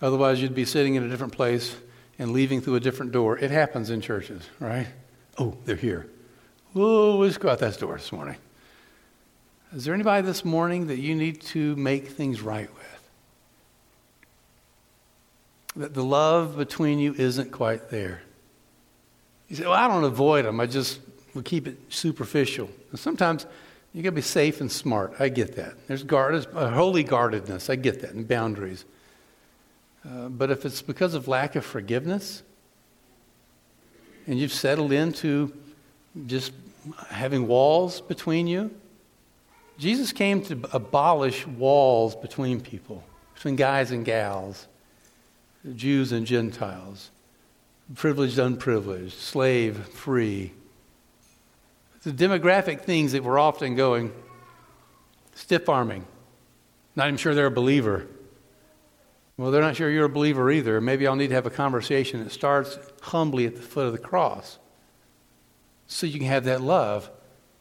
Otherwise, 0.00 0.40
you'd 0.40 0.54
be 0.54 0.64
sitting 0.64 0.94
in 0.94 1.02
a 1.02 1.08
different 1.08 1.32
place 1.32 1.74
and 2.16 2.30
leaving 2.30 2.60
through 2.60 2.76
a 2.76 2.80
different 2.80 3.10
door. 3.10 3.36
It 3.36 3.50
happens 3.50 3.90
in 3.90 4.00
churches, 4.00 4.48
right? 4.60 4.86
Oh, 5.36 5.56
they're 5.64 5.74
here. 5.74 6.08
Oh, 6.78 7.16
let's 7.16 7.38
go 7.38 7.48
out 7.48 7.60
that 7.60 7.78
door 7.78 7.96
this 7.96 8.12
morning. 8.12 8.36
Is 9.74 9.86
there 9.86 9.94
anybody 9.94 10.26
this 10.26 10.44
morning 10.44 10.88
that 10.88 10.98
you 10.98 11.14
need 11.14 11.40
to 11.42 11.74
make 11.76 12.08
things 12.08 12.42
right 12.42 12.68
with? 12.74 13.10
That 15.76 15.94
the 15.94 16.04
love 16.04 16.58
between 16.58 16.98
you 16.98 17.14
isn't 17.14 17.50
quite 17.50 17.88
there. 17.88 18.20
You 19.48 19.56
say, 19.56 19.62
well, 19.62 19.72
I 19.72 19.88
don't 19.88 20.04
avoid 20.04 20.44
them. 20.44 20.60
I 20.60 20.66
just 20.66 21.00
will 21.34 21.42
keep 21.42 21.66
it 21.66 21.78
superficial. 21.88 22.68
And 22.90 23.00
sometimes 23.00 23.46
you 23.94 24.02
got 24.02 24.10
to 24.10 24.16
be 24.16 24.20
safe 24.20 24.60
and 24.60 24.70
smart. 24.70 25.14
I 25.18 25.30
get 25.30 25.56
that. 25.56 25.74
There's 25.86 26.02
guard, 26.02 26.46
a 26.54 26.70
holy 26.70 27.04
guardedness. 27.04 27.70
I 27.70 27.76
get 27.76 28.02
that, 28.02 28.12
and 28.12 28.28
boundaries. 28.28 28.84
Uh, 30.04 30.28
but 30.28 30.50
if 30.50 30.66
it's 30.66 30.82
because 30.82 31.14
of 31.14 31.26
lack 31.26 31.56
of 31.56 31.64
forgiveness, 31.64 32.42
and 34.26 34.38
you've 34.38 34.52
settled 34.52 34.92
into 34.92 35.54
just 36.26 36.52
having 37.08 37.46
walls 37.46 38.00
between 38.00 38.46
you, 38.46 38.70
Jesus 39.78 40.12
came 40.12 40.42
to 40.42 40.58
abolish 40.72 41.46
walls 41.46 42.16
between 42.16 42.60
people, 42.60 43.04
between 43.34 43.56
guys 43.56 43.90
and 43.90 44.04
gals, 44.04 44.66
Jews 45.74 46.12
and 46.12 46.26
Gentiles, 46.26 47.10
privileged, 47.94 48.38
unprivileged, 48.38 49.12
slave, 49.12 49.76
free. 49.88 50.52
The 52.02 52.12
demographic 52.12 52.82
things 52.82 53.12
that 53.12 53.24
we're 53.24 53.38
often 53.38 53.74
going 53.74 54.12
stiff 55.34 55.68
arming, 55.68 56.06
not 56.94 57.08
even 57.08 57.18
sure 57.18 57.34
they're 57.34 57.46
a 57.46 57.50
believer. 57.50 58.06
Well, 59.36 59.50
they're 59.50 59.60
not 59.60 59.76
sure 59.76 59.90
you're 59.90 60.06
a 60.06 60.08
believer 60.08 60.50
either. 60.50 60.80
Maybe 60.80 61.06
I'll 61.06 61.16
need 61.16 61.28
to 61.28 61.34
have 61.34 61.46
a 61.46 61.50
conversation 61.50 62.24
that 62.24 62.30
starts 62.30 62.78
humbly 63.02 63.44
at 63.46 63.56
the 63.56 63.62
foot 63.62 63.86
of 63.86 63.92
the 63.92 63.98
cross 63.98 64.58
so 65.86 66.06
you 66.06 66.18
can 66.18 66.28
have 66.28 66.44
that 66.44 66.60
love 66.60 67.10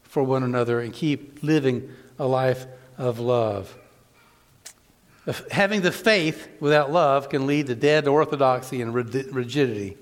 for 0.03 0.23
one 0.23 0.43
another 0.43 0.79
and 0.79 0.93
keep 0.93 1.43
living 1.43 1.89
a 2.17 2.25
life 2.25 2.65
of 2.97 3.19
love. 3.19 3.77
Having 5.51 5.81
the 5.81 5.91
faith 5.91 6.47
without 6.59 6.91
love 6.91 7.29
can 7.29 7.47
lead 7.47 7.67
to 7.67 7.75
dead 7.75 8.07
orthodoxy 8.07 8.81
and 8.81 8.93
rigidity. 8.93 9.97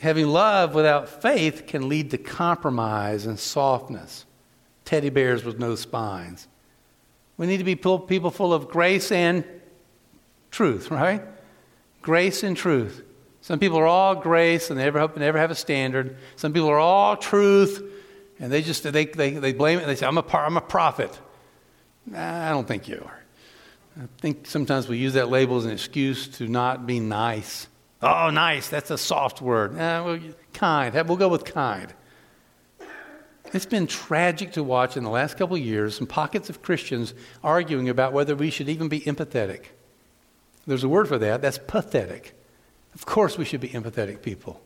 Having 0.00 0.28
love 0.28 0.74
without 0.74 1.08
faith 1.08 1.66
can 1.66 1.88
lead 1.88 2.10
to 2.10 2.18
compromise 2.18 3.26
and 3.26 3.38
softness. 3.38 4.24
Teddy 4.84 5.10
bears 5.10 5.44
with 5.44 5.58
no 5.58 5.74
spines. 5.74 6.48
We 7.36 7.46
need 7.46 7.58
to 7.58 7.64
be 7.64 7.76
people 7.76 8.30
full 8.30 8.52
of 8.52 8.68
grace 8.68 9.10
and 9.10 9.44
truth, 10.50 10.90
right? 10.90 11.22
Grace 12.02 12.42
and 12.42 12.56
truth. 12.56 13.02
Some 13.50 13.58
people 13.58 13.78
are 13.78 13.86
all 13.86 14.14
grace 14.14 14.70
and 14.70 14.78
they 14.78 14.84
never, 14.84 15.10
never 15.16 15.36
have 15.36 15.50
a 15.50 15.56
standard. 15.56 16.16
Some 16.36 16.52
people 16.52 16.68
are 16.70 16.78
all 16.78 17.16
truth 17.16 17.82
and 18.38 18.52
they 18.52 18.62
just 18.62 18.84
they, 18.84 19.06
they, 19.06 19.32
they 19.32 19.52
blame 19.52 19.80
it. 19.80 19.82
And 19.82 19.90
they 19.90 19.96
say, 19.96 20.06
I'm 20.06 20.18
a, 20.18 20.24
I'm 20.32 20.56
a 20.56 20.60
prophet. 20.60 21.18
Nah, 22.06 22.46
I 22.46 22.50
don't 22.50 22.68
think 22.68 22.86
you 22.86 23.02
are. 23.04 23.20
I 24.00 24.06
think 24.20 24.46
sometimes 24.46 24.86
we 24.86 24.98
use 24.98 25.14
that 25.14 25.30
label 25.30 25.56
as 25.56 25.64
an 25.64 25.72
excuse 25.72 26.28
to 26.38 26.46
not 26.46 26.86
be 26.86 27.00
nice. 27.00 27.66
Oh, 28.00 28.30
nice, 28.30 28.68
that's 28.68 28.92
a 28.92 28.96
soft 28.96 29.42
word. 29.42 29.76
Eh, 29.76 30.00
well, 30.00 30.20
kind, 30.52 30.94
we'll 31.08 31.16
go 31.16 31.26
with 31.26 31.44
kind. 31.44 31.92
It's 33.52 33.66
been 33.66 33.88
tragic 33.88 34.52
to 34.52 34.62
watch 34.62 34.96
in 34.96 35.02
the 35.02 35.10
last 35.10 35.36
couple 35.36 35.56
of 35.56 35.62
years 35.62 35.96
some 35.96 36.06
pockets 36.06 36.50
of 36.50 36.62
Christians 36.62 37.14
arguing 37.42 37.88
about 37.88 38.12
whether 38.12 38.36
we 38.36 38.50
should 38.50 38.68
even 38.68 38.88
be 38.88 39.00
empathetic. 39.00 39.64
There's 40.68 40.84
a 40.84 40.88
word 40.88 41.08
for 41.08 41.18
that, 41.18 41.42
that's 41.42 41.58
pathetic. 41.58 42.36
Of 42.94 43.06
course, 43.06 43.38
we 43.38 43.44
should 43.44 43.60
be 43.60 43.68
empathetic 43.68 44.22
people. 44.22 44.60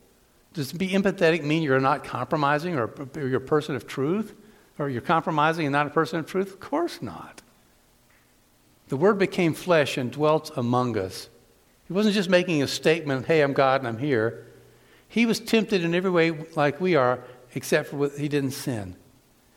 Does 0.52 0.72
be 0.72 0.90
empathetic 0.90 1.42
mean 1.42 1.62
you're 1.62 1.80
not 1.80 2.04
compromising 2.04 2.76
or 2.76 2.90
you're 3.16 3.36
a 3.36 3.40
person 3.40 3.74
of 3.74 3.86
truth? 3.86 4.34
Or 4.78 4.88
you're 4.88 5.02
compromising 5.02 5.66
and 5.66 5.72
not 5.72 5.86
a 5.86 5.90
person 5.90 6.18
of 6.18 6.26
truth? 6.26 6.52
Of 6.52 6.60
course 6.60 7.00
not. 7.00 7.42
The 8.88 8.96
Word 8.96 9.18
became 9.18 9.54
flesh 9.54 9.96
and 9.96 10.10
dwelt 10.10 10.50
among 10.56 10.98
us. 10.98 11.28
He 11.86 11.92
wasn't 11.92 12.14
just 12.14 12.28
making 12.28 12.62
a 12.62 12.66
statement, 12.66 13.26
hey, 13.26 13.42
I'm 13.42 13.52
God 13.52 13.82
and 13.82 13.88
I'm 13.88 13.98
here. 13.98 14.46
He 15.08 15.26
was 15.26 15.38
tempted 15.38 15.84
in 15.84 15.94
every 15.94 16.10
way 16.10 16.32
like 16.56 16.80
we 16.80 16.96
are, 16.96 17.20
except 17.54 17.88
for 17.88 17.96
what 17.96 18.12
he 18.18 18.28
didn't 18.28 18.50
sin. 18.50 18.96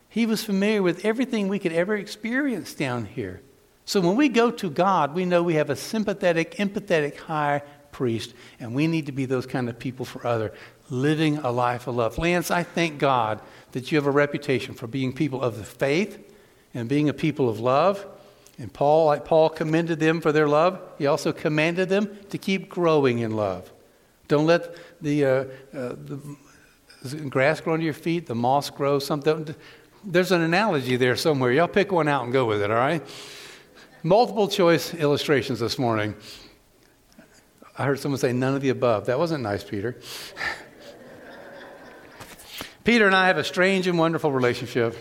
He 0.07 0.25
was 0.25 0.43
familiar 0.43 0.83
with 0.83 1.03
everything 1.03 1.47
we 1.47 1.59
could 1.59 1.73
ever 1.73 1.95
experience 1.95 2.73
down 2.75 3.05
here. 3.05 3.41
So 3.85 4.01
when 4.01 4.17
we 4.17 4.29
go 4.29 4.51
to 4.51 4.69
God, 4.69 5.15
we 5.15 5.25
know 5.25 5.41
we 5.41 5.55
have 5.55 5.69
a 5.69 5.75
sympathetic, 5.75 6.55
empathetic 6.55 7.17
high 7.17 7.63
priest, 7.97 8.35
and 8.59 8.75
we 8.75 8.85
need 8.85 9.07
to 9.07 9.11
be 9.11 9.25
those 9.25 9.47
kind 9.47 9.67
of 9.67 9.79
people 9.79 10.05
for 10.05 10.25
other, 10.25 10.53
living 10.91 11.39
a 11.39 11.51
life 11.51 11.87
of 11.87 11.95
love. 11.95 12.19
Lanse, 12.19 12.51
I 12.51 12.61
thank 12.61 12.99
God 12.99 13.41
that 13.71 13.91
you 13.91 13.97
have 13.97 14.05
a 14.05 14.11
reputation 14.11 14.75
for 14.75 14.85
being 14.85 15.11
people 15.11 15.41
of 15.41 15.57
the 15.57 15.63
faith 15.63 16.19
and 16.75 16.87
being 16.87 17.09
a 17.09 17.13
people 17.13 17.49
of 17.49 17.59
love. 17.59 18.05
And 18.59 18.71
Paul, 18.71 19.07
like 19.07 19.25
Paul 19.25 19.49
commended 19.49 19.99
them 19.99 20.21
for 20.21 20.31
their 20.31 20.47
love, 20.47 20.79
he 20.99 21.07
also 21.07 21.33
commanded 21.33 21.89
them 21.89 22.15
to 22.29 22.37
keep 22.37 22.69
growing 22.69 23.19
in 23.19 23.35
love. 23.35 23.71
Don't 24.27 24.45
let 24.45 24.75
the, 25.01 25.25
uh, 25.25 25.29
uh, 25.75 25.95
the 27.03 27.17
grass 27.29 27.61
grow 27.61 27.73
under 27.73 27.83
your 27.83 27.93
feet, 27.95 28.27
the 28.27 28.35
moss 28.35 28.69
grow, 28.69 28.99
something. 28.99 29.55
There's 30.03 30.31
an 30.31 30.41
analogy 30.41 30.97
there 30.97 31.15
somewhere. 31.15 31.51
Y'all 31.51 31.67
pick 31.67 31.91
one 31.91 32.07
out 32.07 32.25
and 32.25 32.31
go 32.31 32.45
with 32.45 32.61
it, 32.61 32.69
all 32.69 32.77
right? 32.77 33.03
Multiple 34.03 34.47
choice 34.47 34.93
illustrations 34.93 35.59
this 35.59 35.79
morning. 35.79 36.13
I 37.77 37.85
heard 37.85 37.99
someone 37.99 38.17
say 38.17 38.33
none 38.33 38.55
of 38.55 38.61
the 38.61 38.69
above. 38.69 39.05
That 39.05 39.19
wasn't 39.19 39.43
nice, 39.43 39.63
Peter. 39.63 39.95
Peter 42.83 43.05
and 43.05 43.15
I 43.15 43.27
have 43.27 43.37
a 43.37 43.43
strange 43.43 43.85
and 43.85 43.99
wonderful 43.99 44.31
relationship. 44.31 44.95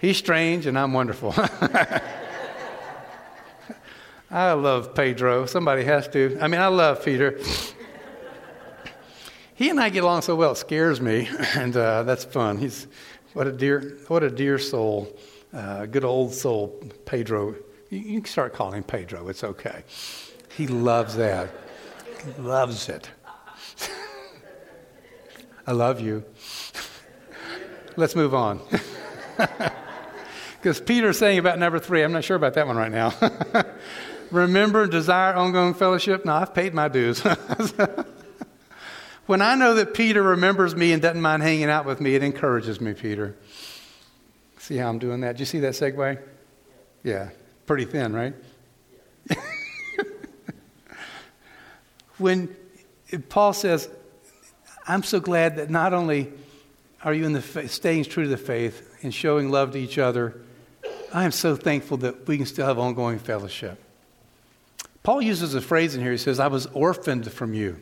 He's 0.00 0.16
strange 0.16 0.66
and 0.66 0.78
I'm 0.78 0.92
wonderful. 0.92 1.34
I 4.30 4.52
love 4.52 4.94
Pedro. 4.94 5.46
Somebody 5.46 5.84
has 5.84 6.08
to. 6.08 6.38
I 6.40 6.48
mean, 6.48 6.60
I 6.60 6.66
love 6.66 7.04
Peter. 7.04 7.38
he 9.54 9.70
and 9.70 9.80
I 9.80 9.88
get 9.88 10.02
along 10.02 10.22
so 10.22 10.36
well, 10.36 10.52
it 10.52 10.56
scares 10.56 11.00
me, 11.00 11.28
and 11.54 11.76
uh, 11.76 12.02
that's 12.02 12.24
fun. 12.24 12.58
He's 12.58 12.86
what 13.32 13.46
a 13.46 13.52
dear, 13.52 13.98
what 14.08 14.22
a 14.22 14.30
dear 14.30 14.58
soul, 14.58 15.16
uh, 15.52 15.86
good 15.86 16.04
old 16.04 16.34
soul, 16.34 16.82
Pedro. 17.06 17.54
You, 17.88 17.98
you, 17.98 18.20
can 18.20 18.30
start 18.30 18.52
calling 18.54 18.78
him 18.78 18.84
Pedro. 18.84 19.28
It's 19.28 19.44
okay. 19.44 19.84
He 20.56 20.66
loves 20.66 21.16
that. 21.16 21.50
Loves 22.38 22.88
it. 22.88 23.10
I 25.66 25.72
love 25.72 26.00
you. 26.00 26.24
Let's 27.96 28.16
move 28.16 28.34
on. 28.34 28.60
Because 30.60 30.80
Peter's 30.80 31.16
saying 31.16 31.38
about 31.38 31.60
number 31.60 31.78
three, 31.78 32.02
I'm 32.02 32.10
not 32.10 32.24
sure 32.24 32.36
about 32.36 32.54
that 32.54 32.66
one 32.66 32.76
right 32.76 32.90
now 32.90 33.14
remember, 34.30 34.86
desire 34.86 35.34
ongoing 35.34 35.74
fellowship? 35.74 36.24
No, 36.24 36.34
I've 36.34 36.54
paid 36.54 36.74
my 36.74 36.88
dues. 36.88 37.20
when 39.26 39.42
I 39.42 39.54
know 39.54 39.74
that 39.74 39.94
Peter 39.94 40.22
remembers 40.22 40.74
me 40.74 40.92
and 40.92 41.00
doesn't 41.00 41.20
mind 41.20 41.42
hanging 41.42 41.70
out 41.70 41.86
with 41.86 42.00
me, 42.00 42.14
it 42.14 42.22
encourages 42.22 42.80
me, 42.80 42.94
Peter. 42.94 43.36
See 44.58 44.76
how 44.76 44.88
I'm 44.88 44.98
doing 44.98 45.20
that? 45.20 45.36
Do 45.36 45.40
you 45.40 45.46
see 45.46 45.60
that 45.60 45.74
segue? 45.74 46.18
Yeah, 47.04 47.30
pretty 47.66 47.84
thin, 47.84 48.12
right? 48.12 48.34
When 52.18 52.54
Paul 53.28 53.52
says, 53.52 53.88
I'm 54.86 55.02
so 55.02 55.20
glad 55.20 55.56
that 55.56 55.70
not 55.70 55.92
only 55.92 56.32
are 57.04 57.14
you 57.14 57.24
in 57.24 57.32
the 57.32 57.68
staying 57.68 58.04
true 58.04 58.24
to 58.24 58.28
the 58.28 58.36
faith 58.36 58.98
and 59.02 59.14
showing 59.14 59.50
love 59.50 59.72
to 59.72 59.78
each 59.78 59.98
other, 59.98 60.40
I 61.12 61.24
am 61.24 61.32
so 61.32 61.56
thankful 61.56 61.98
that 61.98 62.26
we 62.26 62.36
can 62.36 62.46
still 62.46 62.66
have 62.66 62.78
ongoing 62.78 63.18
fellowship. 63.18 63.82
Paul 65.02 65.22
uses 65.22 65.54
a 65.54 65.60
phrase 65.60 65.94
in 65.94 66.02
here. 66.02 66.12
He 66.12 66.18
says, 66.18 66.38
I 66.38 66.48
was 66.48 66.66
orphaned 66.66 67.30
from 67.30 67.54
you. 67.54 67.80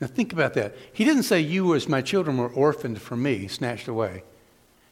Now 0.00 0.06
think 0.06 0.32
about 0.32 0.54
that. 0.54 0.74
He 0.92 1.04
didn't 1.04 1.24
say, 1.24 1.40
You 1.40 1.74
as 1.74 1.88
my 1.88 2.02
children 2.02 2.38
were 2.38 2.48
orphaned 2.48 3.00
from 3.00 3.22
me, 3.22 3.48
snatched 3.48 3.88
away. 3.88 4.22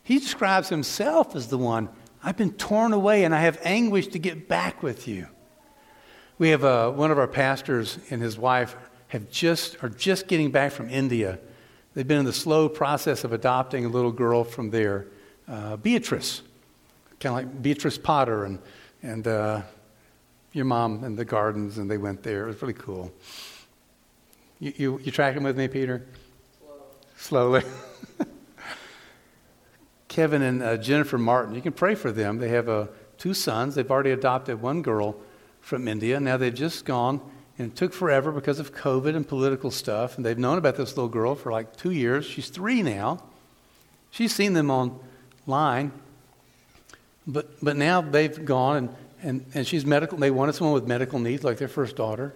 He 0.02 0.18
describes 0.18 0.68
himself 0.68 1.36
as 1.36 1.48
the 1.48 1.58
one, 1.58 1.88
I've 2.22 2.36
been 2.36 2.52
torn 2.52 2.92
away 2.92 3.24
and 3.24 3.34
I 3.34 3.40
have 3.40 3.58
anguish 3.62 4.08
to 4.08 4.18
get 4.18 4.48
back 4.48 4.82
with 4.82 5.08
you. 5.08 5.26
We 6.42 6.48
have 6.48 6.64
uh, 6.64 6.90
one 6.90 7.12
of 7.12 7.20
our 7.20 7.28
pastors 7.28 8.00
and 8.10 8.20
his 8.20 8.36
wife 8.36 8.74
have 9.06 9.30
just, 9.30 9.80
are 9.84 9.88
just 9.88 10.26
getting 10.26 10.50
back 10.50 10.72
from 10.72 10.90
India. 10.90 11.38
They've 11.94 12.08
been 12.08 12.18
in 12.18 12.24
the 12.24 12.32
slow 12.32 12.68
process 12.68 13.22
of 13.22 13.32
adopting 13.32 13.84
a 13.84 13.88
little 13.88 14.10
girl 14.10 14.42
from 14.42 14.70
there, 14.70 15.06
uh, 15.46 15.76
Beatrice, 15.76 16.42
kind 17.20 17.38
of 17.38 17.44
like 17.44 17.62
Beatrice 17.62 17.96
Potter 17.96 18.44
and, 18.44 18.58
and 19.04 19.28
uh, 19.28 19.62
your 20.52 20.64
mom 20.64 21.04
and 21.04 21.16
the 21.16 21.24
gardens, 21.24 21.78
and 21.78 21.88
they 21.88 21.96
went 21.96 22.24
there. 22.24 22.42
It 22.42 22.46
was 22.48 22.62
really 22.62 22.74
cool. 22.74 23.12
You, 24.58 24.72
you, 24.76 24.98
you 25.04 25.12
tracking 25.12 25.44
with 25.44 25.56
me, 25.56 25.68
Peter? 25.68 26.04
Slowly. 27.16 27.62
Kevin 30.08 30.42
and 30.42 30.60
uh, 30.60 30.76
Jennifer 30.76 31.18
Martin, 31.18 31.54
you 31.54 31.62
can 31.62 31.72
pray 31.72 31.94
for 31.94 32.10
them. 32.10 32.38
They 32.38 32.48
have 32.48 32.68
uh, 32.68 32.88
two 33.16 33.32
sons. 33.32 33.76
They've 33.76 33.88
already 33.88 34.10
adopted 34.10 34.60
one 34.60 34.82
girl 34.82 35.14
from 35.62 35.88
India. 35.88 36.20
Now 36.20 36.36
they've 36.36 36.52
just 36.52 36.84
gone, 36.84 37.22
and 37.56 37.72
it 37.72 37.76
took 37.76 37.94
forever 37.94 38.30
because 38.30 38.58
of 38.58 38.74
COVID 38.74 39.16
and 39.16 39.26
political 39.26 39.70
stuff. 39.70 40.16
And 40.16 40.26
they've 40.26 40.36
known 40.36 40.58
about 40.58 40.76
this 40.76 40.96
little 40.96 41.08
girl 41.08 41.34
for 41.34 41.50
like 41.50 41.76
two 41.76 41.92
years. 41.92 42.26
She's 42.26 42.50
three 42.50 42.82
now. 42.82 43.22
She's 44.10 44.34
seen 44.34 44.52
them 44.52 44.70
online. 44.70 45.92
But, 47.26 47.64
but 47.64 47.76
now 47.76 48.00
they've 48.02 48.44
gone, 48.44 48.76
and, 48.76 48.96
and, 49.22 49.46
and 49.54 49.66
she's 49.66 49.86
medical. 49.86 50.18
They 50.18 50.32
wanted 50.32 50.54
someone 50.54 50.74
with 50.74 50.86
medical 50.86 51.20
needs, 51.20 51.44
like 51.44 51.56
their 51.58 51.68
first 51.68 51.96
daughter. 51.96 52.34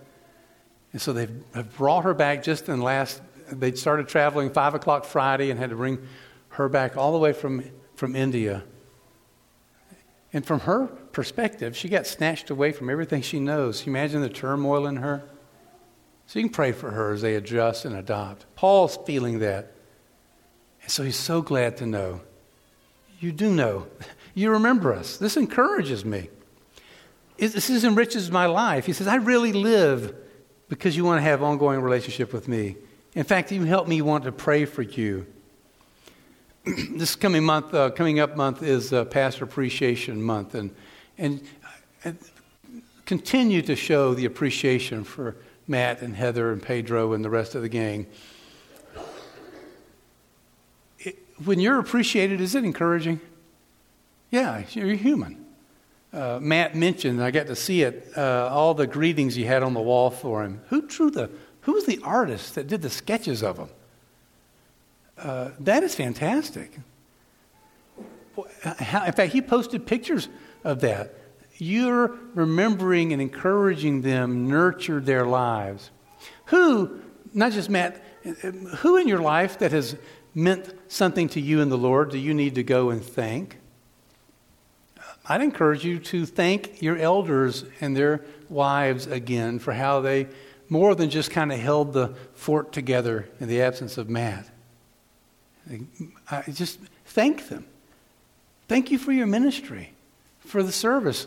And 0.93 1.03
so 1.03 1.13
they've 1.13 1.43
have 1.53 1.77
brought 1.77 2.05
her 2.05 2.15
back 2.15 2.43
just 2.45 2.69
in 2.69 2.81
last, 2.81 3.21
they 3.51 3.73
started 3.73 4.09
traveling 4.09 4.51
5 4.51 4.75
o'clock 4.75 5.05
Friday 5.05 5.51
and 5.51 5.59
had 5.59 5.71
to 5.71 5.77
bring 5.77 6.07
her 6.51 6.69
back 6.69 6.97
all 6.97 7.13
the 7.13 7.19
way 7.19 7.33
from, 7.33 7.65
from 7.97 8.15
India. 8.15 8.63
And 10.33 10.47
from 10.47 10.61
her 10.61 10.89
perspective, 11.17 11.75
she 11.75 11.89
got 11.89 12.07
snatched 12.07 12.51
away 12.51 12.73
from 12.73 12.91
everything 12.91 13.23
she 13.23 13.41
knows. 13.41 13.87
You 13.87 13.91
imagine 13.91 14.21
the 14.21 14.29
turmoil 14.29 14.87
in 14.87 14.97
her? 14.97 15.23
So 16.27 16.39
you 16.39 16.45
can 16.45 16.53
pray 16.53 16.73
for 16.73 16.91
her 16.91 17.15
as 17.15 17.23
they 17.23 17.37
adjust 17.37 17.87
and 17.87 17.97
adopt. 17.97 18.45
Paul's 18.55 18.99
feeling 19.07 19.39
that. 19.39 19.73
And 20.83 20.91
so 20.91 21.03
he's 21.03 21.17
so 21.17 21.41
glad 21.41 21.79
to 21.79 21.87
know. 21.87 22.21
You 23.19 23.33
do 23.33 23.51
know. 23.51 23.89
You 24.39 24.51
remember 24.51 24.93
us. 24.93 25.17
This 25.17 25.39
encourages 25.39 26.05
me. 26.05 26.29
This 27.39 27.71
enriches 27.85 28.31
my 28.31 28.45
life. 28.45 28.85
He 28.85 28.93
says, 28.93 29.07
I 29.07 29.15
really 29.15 29.55
live 29.55 30.15
because 30.69 30.95
you 30.95 31.07
want 31.07 31.17
to 31.17 31.23
have 31.23 31.43
ongoing 31.43 31.81
relationship 31.81 32.35
with 32.35 32.47
me. 32.47 32.77
In 33.15 33.25
fact, 33.25 33.51
you 33.51 33.65
help 33.65 33.89
me 33.89 34.03
want 34.03 34.25
to 34.25 34.33
pray 34.33 34.67
for 34.67 34.83
you. 34.83 35.27
this 36.67 37.17
coming 37.17 37.45
month, 37.45 37.73
uh, 37.73 37.89
coming 37.93 38.21
up 38.21 38.37
month 38.37 38.63
is 38.63 38.93
uh, 38.93 39.07
Pastor 39.07 39.45
Appreciation 39.45 40.23
Month, 40.23 40.55
and 40.55 40.71
and 41.19 41.41
uh, 42.05 42.13
continue 43.05 43.63
to 43.63 43.77
show 43.77 44.15
the 44.15 44.25
appreciation 44.25 45.05
for 45.05 45.37
Matt 45.69 46.03
and 46.03 46.15
Heather 46.15 46.53
and 46.53 46.63
Pedro 46.63 47.13
and 47.13 47.25
the 47.25 47.31
rest 47.31 47.55
of 47.55 47.63
the 47.63 47.69
gang. 47.69 48.07
It, 50.99 51.19
when 51.45 51.61
you're 51.61 51.79
appreciated, 51.79 52.41
is 52.41 52.55
it 52.55 52.65
encouraging? 52.65 53.21
Yeah, 54.31 54.65
you're 54.71 54.95
human. 54.95 55.45
Uh, 56.13 56.39
Matt 56.41 56.75
mentioned, 56.75 57.23
I 57.23 57.31
got 57.31 57.47
to 57.49 57.57
see 57.57 57.83
it, 57.83 58.11
uh, 58.17 58.49
all 58.51 58.75
the 58.75 58.87
greetings 58.87 59.37
you 59.37 59.47
had 59.47 59.63
on 59.63 59.75
the 59.75 59.81
wall 59.81 60.11
for 60.11 60.43
him. 60.45 60.61
Who 60.69 60.83
drew 60.83 61.11
the, 61.11 61.31
who 61.63 61.73
was 61.73 61.85
the 61.85 62.01
artist 62.03 62.55
that 62.55 62.67
did 62.67 62.83
the 62.83 62.91
sketches 62.91 63.43
of 63.43 63.57
them? 63.57 63.69
Uh, 65.19 65.51
that 65.61 65.83
is 65.83 65.95
fantastic. 65.95 66.73
In 68.37 69.13
fact, 69.13 69.33
he 69.33 69.41
posted 69.41 69.87
pictures 69.87 70.29
of 70.67 70.81
that. 70.81 71.15
You're 71.59 72.15
remembering 72.35 73.13
and 73.13 73.23
encouraging 73.23 74.03
them, 74.03 74.49
nurture 74.49 75.01
their 75.01 75.25
lives. 75.25 75.91
Who, 76.47 77.01
not 77.33 77.53
just 77.53 77.71
Matt, 77.71 78.03
who 78.79 78.97
in 78.97 79.09
your 79.09 79.21
life 79.21 79.61
that 79.61 79.73
has 79.73 79.97
meant 80.35 80.75
something 80.89 81.29
to 81.31 81.41
you 81.41 81.61
in 81.61 81.71
the 81.71 81.79
Lord 81.79 82.11
do 82.11 82.19
you 82.19 82.35
need 82.35 82.57
to 82.57 82.63
go 82.63 82.91
and 82.91 83.03
thank? 83.03 83.59
I'd 85.29 85.41
encourage 85.41 85.85
you 85.85 85.99
to 86.01 86.27
thank 86.27 86.83
your 86.83 86.99
elders 86.99 87.65
and 87.81 87.97
their 87.97 88.25
wives 88.49 89.07
again 89.07 89.59
for 89.59 89.73
how 89.73 90.01
they 90.01 90.29
more 90.69 90.95
than 90.95 91.11
just 91.11 91.31
kind 91.31 91.53
of 91.53 91.59
held 91.59 91.93
the 91.93 92.15
fort 92.35 92.73
together 92.73 93.29
in 93.41 93.49
the 93.49 93.63
absence 93.63 93.99
of 93.99 94.09
Matt. 94.09 94.49
I 96.31 96.43
just 96.53 96.81
thank 97.07 97.49
them. 97.49 97.67
Thank 98.69 98.91
you 98.91 98.99
for 98.99 99.13
your 99.13 99.27
ministry, 99.27 99.93
for 100.47 100.63
the 100.63 100.73
service. 100.73 101.27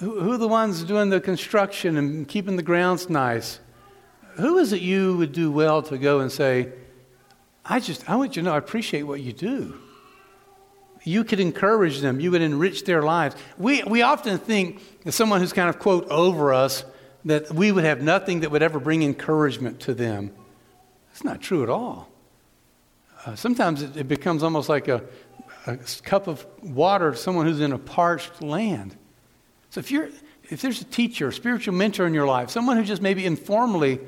Who, 0.00 0.32
are 0.32 0.38
the 0.38 0.48
ones 0.48 0.82
doing 0.84 1.10
the 1.10 1.20
construction 1.20 1.96
and 1.96 2.26
keeping 2.26 2.56
the 2.56 2.62
grounds 2.62 3.08
nice? 3.08 3.60
Who 4.36 4.58
is 4.58 4.72
it 4.72 4.82
you 4.82 5.16
would 5.18 5.32
do 5.32 5.50
well 5.50 5.82
to 5.82 5.98
go 5.98 6.20
and 6.20 6.32
say, 6.32 6.72
I 7.64 7.80
just, 7.80 8.08
I 8.10 8.16
want 8.16 8.36
you 8.36 8.42
to 8.42 8.46
know 8.46 8.54
I 8.54 8.58
appreciate 8.58 9.02
what 9.02 9.20
you 9.20 9.32
do? 9.32 9.78
You 11.04 11.22
could 11.22 11.38
encourage 11.38 12.00
them, 12.00 12.18
you 12.18 12.30
would 12.30 12.42
enrich 12.42 12.84
their 12.84 13.02
lives. 13.02 13.36
We, 13.58 13.82
we 13.84 14.02
often 14.02 14.38
think 14.38 15.02
that 15.04 15.12
someone 15.12 15.40
who's 15.40 15.52
kind 15.52 15.68
of, 15.68 15.78
quote, 15.78 16.08
over 16.08 16.52
us, 16.52 16.84
that 17.26 17.52
we 17.52 17.72
would 17.72 17.84
have 17.84 18.02
nothing 18.02 18.40
that 18.40 18.50
would 18.50 18.62
ever 18.62 18.80
bring 18.80 19.02
encouragement 19.02 19.80
to 19.80 19.94
them. 19.94 20.32
That's 21.08 21.24
not 21.24 21.40
true 21.40 21.62
at 21.62 21.68
all. 21.68 22.08
Uh, 23.24 23.34
sometimes 23.34 23.82
it, 23.82 23.96
it, 23.96 24.08
becomes 24.08 24.42
almost 24.42 24.68
like 24.68 24.88
a, 24.88 25.02
a 25.66 25.76
cup 26.02 26.26
of 26.26 26.46
water 26.62 27.12
to 27.12 27.16
someone 27.16 27.46
who's 27.46 27.60
in 27.60 27.72
a 27.72 27.78
parched 27.78 28.42
land. 28.42 28.96
So 29.70 29.80
if 29.80 29.90
you're 29.90 30.08
if 30.50 30.60
there's 30.60 30.80
a 30.82 30.84
teacher, 30.84 31.28
a 31.28 31.32
spiritual 31.32 31.74
mentor 31.74 32.06
in 32.06 32.12
your 32.12 32.26
life, 32.26 32.50
someone 32.50 32.76
who 32.76 32.84
just 32.84 33.00
maybe 33.00 33.24
informally, 33.24 33.98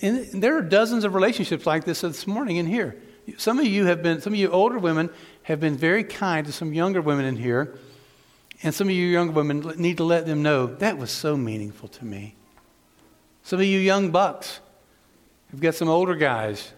and, 0.00 0.40
there 0.40 0.56
are 0.56 0.62
dozens 0.62 1.04
of 1.04 1.14
relationships 1.14 1.66
like 1.66 1.84
this 1.84 2.02
this 2.02 2.26
morning 2.26 2.56
in 2.56 2.66
here. 2.66 2.96
Some 3.38 3.58
of 3.58 3.66
you 3.66 3.86
have 3.86 4.02
been, 4.02 4.20
some 4.20 4.32
of 4.34 4.38
you 4.38 4.50
older 4.50 4.78
women 4.78 5.10
have 5.42 5.58
been 5.58 5.76
very 5.76 6.04
kind 6.04 6.46
to 6.46 6.52
some 6.52 6.72
younger 6.72 7.00
women 7.00 7.24
in 7.24 7.36
here, 7.36 7.76
and 8.62 8.72
some 8.72 8.88
of 8.88 8.94
you 8.94 9.06
younger 9.06 9.32
women 9.32 9.60
need 9.76 9.96
to 9.96 10.04
let 10.04 10.26
them 10.26 10.42
know 10.42 10.66
that 10.66 10.96
was 10.96 11.10
so 11.10 11.36
meaningful 11.36 11.88
to 11.88 12.04
me. 12.04 12.36
Some 13.42 13.58
of 13.58 13.66
you 13.66 13.80
young 13.80 14.10
bucks 14.10 14.60
have 15.50 15.60
got 15.60 15.74
some 15.74 15.88
older 15.88 16.14
guys 16.14 16.72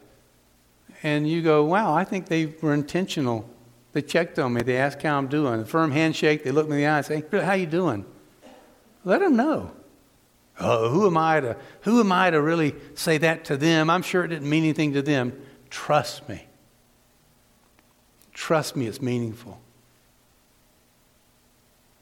and 1.02 1.28
you 1.28 1.42
go, 1.42 1.64
wow, 1.64 1.94
I 1.94 2.04
think 2.04 2.26
they 2.26 2.46
were 2.46 2.72
intentional. 2.72 3.48
They 3.94 4.02
checked 4.02 4.40
on 4.40 4.52
me. 4.52 4.62
They 4.62 4.76
asked 4.76 5.02
how 5.02 5.16
I'm 5.16 5.28
doing. 5.28 5.60
A 5.60 5.64
firm 5.64 5.92
handshake. 5.92 6.42
They 6.42 6.50
look 6.50 6.68
me 6.68 6.74
in 6.74 6.80
the 6.82 6.86
eye 6.86 6.98
and 6.98 7.06
say, 7.06 7.24
how 7.30 7.52
you 7.54 7.66
doing? 7.66 8.04
Let 9.04 9.20
them 9.20 9.36
know. 9.36 9.70
Oh, 10.60 10.88
who 10.88 11.06
am 11.06 11.16
I 11.16 11.40
to 11.40 11.56
who 11.82 12.00
am 12.00 12.12
I 12.12 12.30
to 12.30 12.40
really 12.40 12.74
say 12.94 13.18
that 13.18 13.44
to 13.46 13.56
them? 13.56 13.90
I'm 13.90 14.02
sure 14.02 14.24
it 14.24 14.28
didn't 14.28 14.48
mean 14.48 14.62
anything 14.62 14.92
to 14.94 15.02
them. 15.02 15.32
Trust 15.70 16.28
me. 16.28 16.46
Trust 18.32 18.76
me, 18.76 18.86
it's 18.86 19.02
meaningful. 19.02 19.60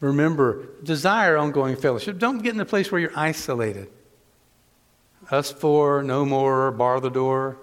Remember, 0.01 0.69
desire 0.83 1.37
ongoing 1.37 1.77
fellowship. 1.77 2.19
Don't 2.19 2.39
get 2.39 2.55
in 2.55 2.61
a 2.61 2.65
place 2.67 2.91
where 2.91 3.01
you're 3.01 3.17
isolated. 3.17 3.89
Us 5.31 5.51
four, 5.51 6.03
no 6.03 6.25
more, 6.25 6.71
bar 6.73 7.01
the 7.01 7.11
door. 7.11 7.59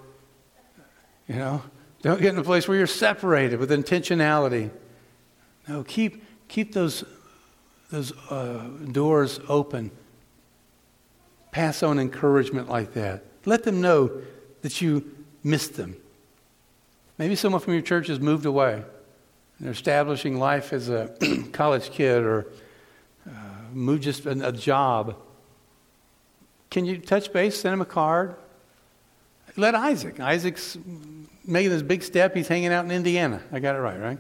You 1.27 1.35
know, 1.35 1.61
don't 2.01 2.21
get 2.21 2.33
in 2.33 2.39
a 2.39 2.43
place 2.43 2.67
where 2.67 2.77
you're 2.77 2.87
separated 2.87 3.59
with 3.59 3.71
intentionality. 3.71 4.71
No, 5.67 5.83
keep, 5.83 6.23
keep 6.47 6.73
those, 6.73 7.03
those 7.91 8.13
uh, 8.29 8.69
doors 8.91 9.39
open. 9.47 9.91
Pass 11.51 11.83
on 11.83 11.99
encouragement 11.99 12.69
like 12.69 12.93
that. 12.93 13.23
Let 13.45 13.63
them 13.63 13.81
know 13.81 14.21
that 14.61 14.81
you 14.81 15.09
missed 15.43 15.75
them. 15.75 15.97
Maybe 17.17 17.35
someone 17.35 17.61
from 17.61 17.73
your 17.73 17.81
church 17.81 18.07
has 18.07 18.19
moved 18.19 18.45
away. 18.45 18.83
They're 19.59 19.71
establishing 19.71 20.39
life 20.39 20.71
as 20.71 20.89
a 20.89 21.13
college 21.51 21.91
kid 21.91 22.23
or 22.23 22.47
uh, 23.27 23.31
moved 23.73 24.03
just 24.03 24.25
a, 24.25 24.47
a 24.47 24.51
job. 24.53 25.17
Can 26.69 26.85
you 26.85 26.97
touch 26.97 27.33
base, 27.33 27.59
send 27.59 27.73
them 27.73 27.81
a 27.81 27.85
card? 27.85 28.35
Let 29.57 29.75
Isaac. 29.75 30.19
Isaac's 30.19 30.77
making 31.49 31.71
this 31.71 31.81
big 31.81 32.03
step. 32.03 32.35
He's 32.35 32.47
hanging 32.47 32.71
out 32.71 32.85
in 32.85 32.91
Indiana. 32.91 33.41
I 33.51 33.59
got 33.59 33.75
it 33.75 33.79
right, 33.79 33.99
right? 33.99 34.19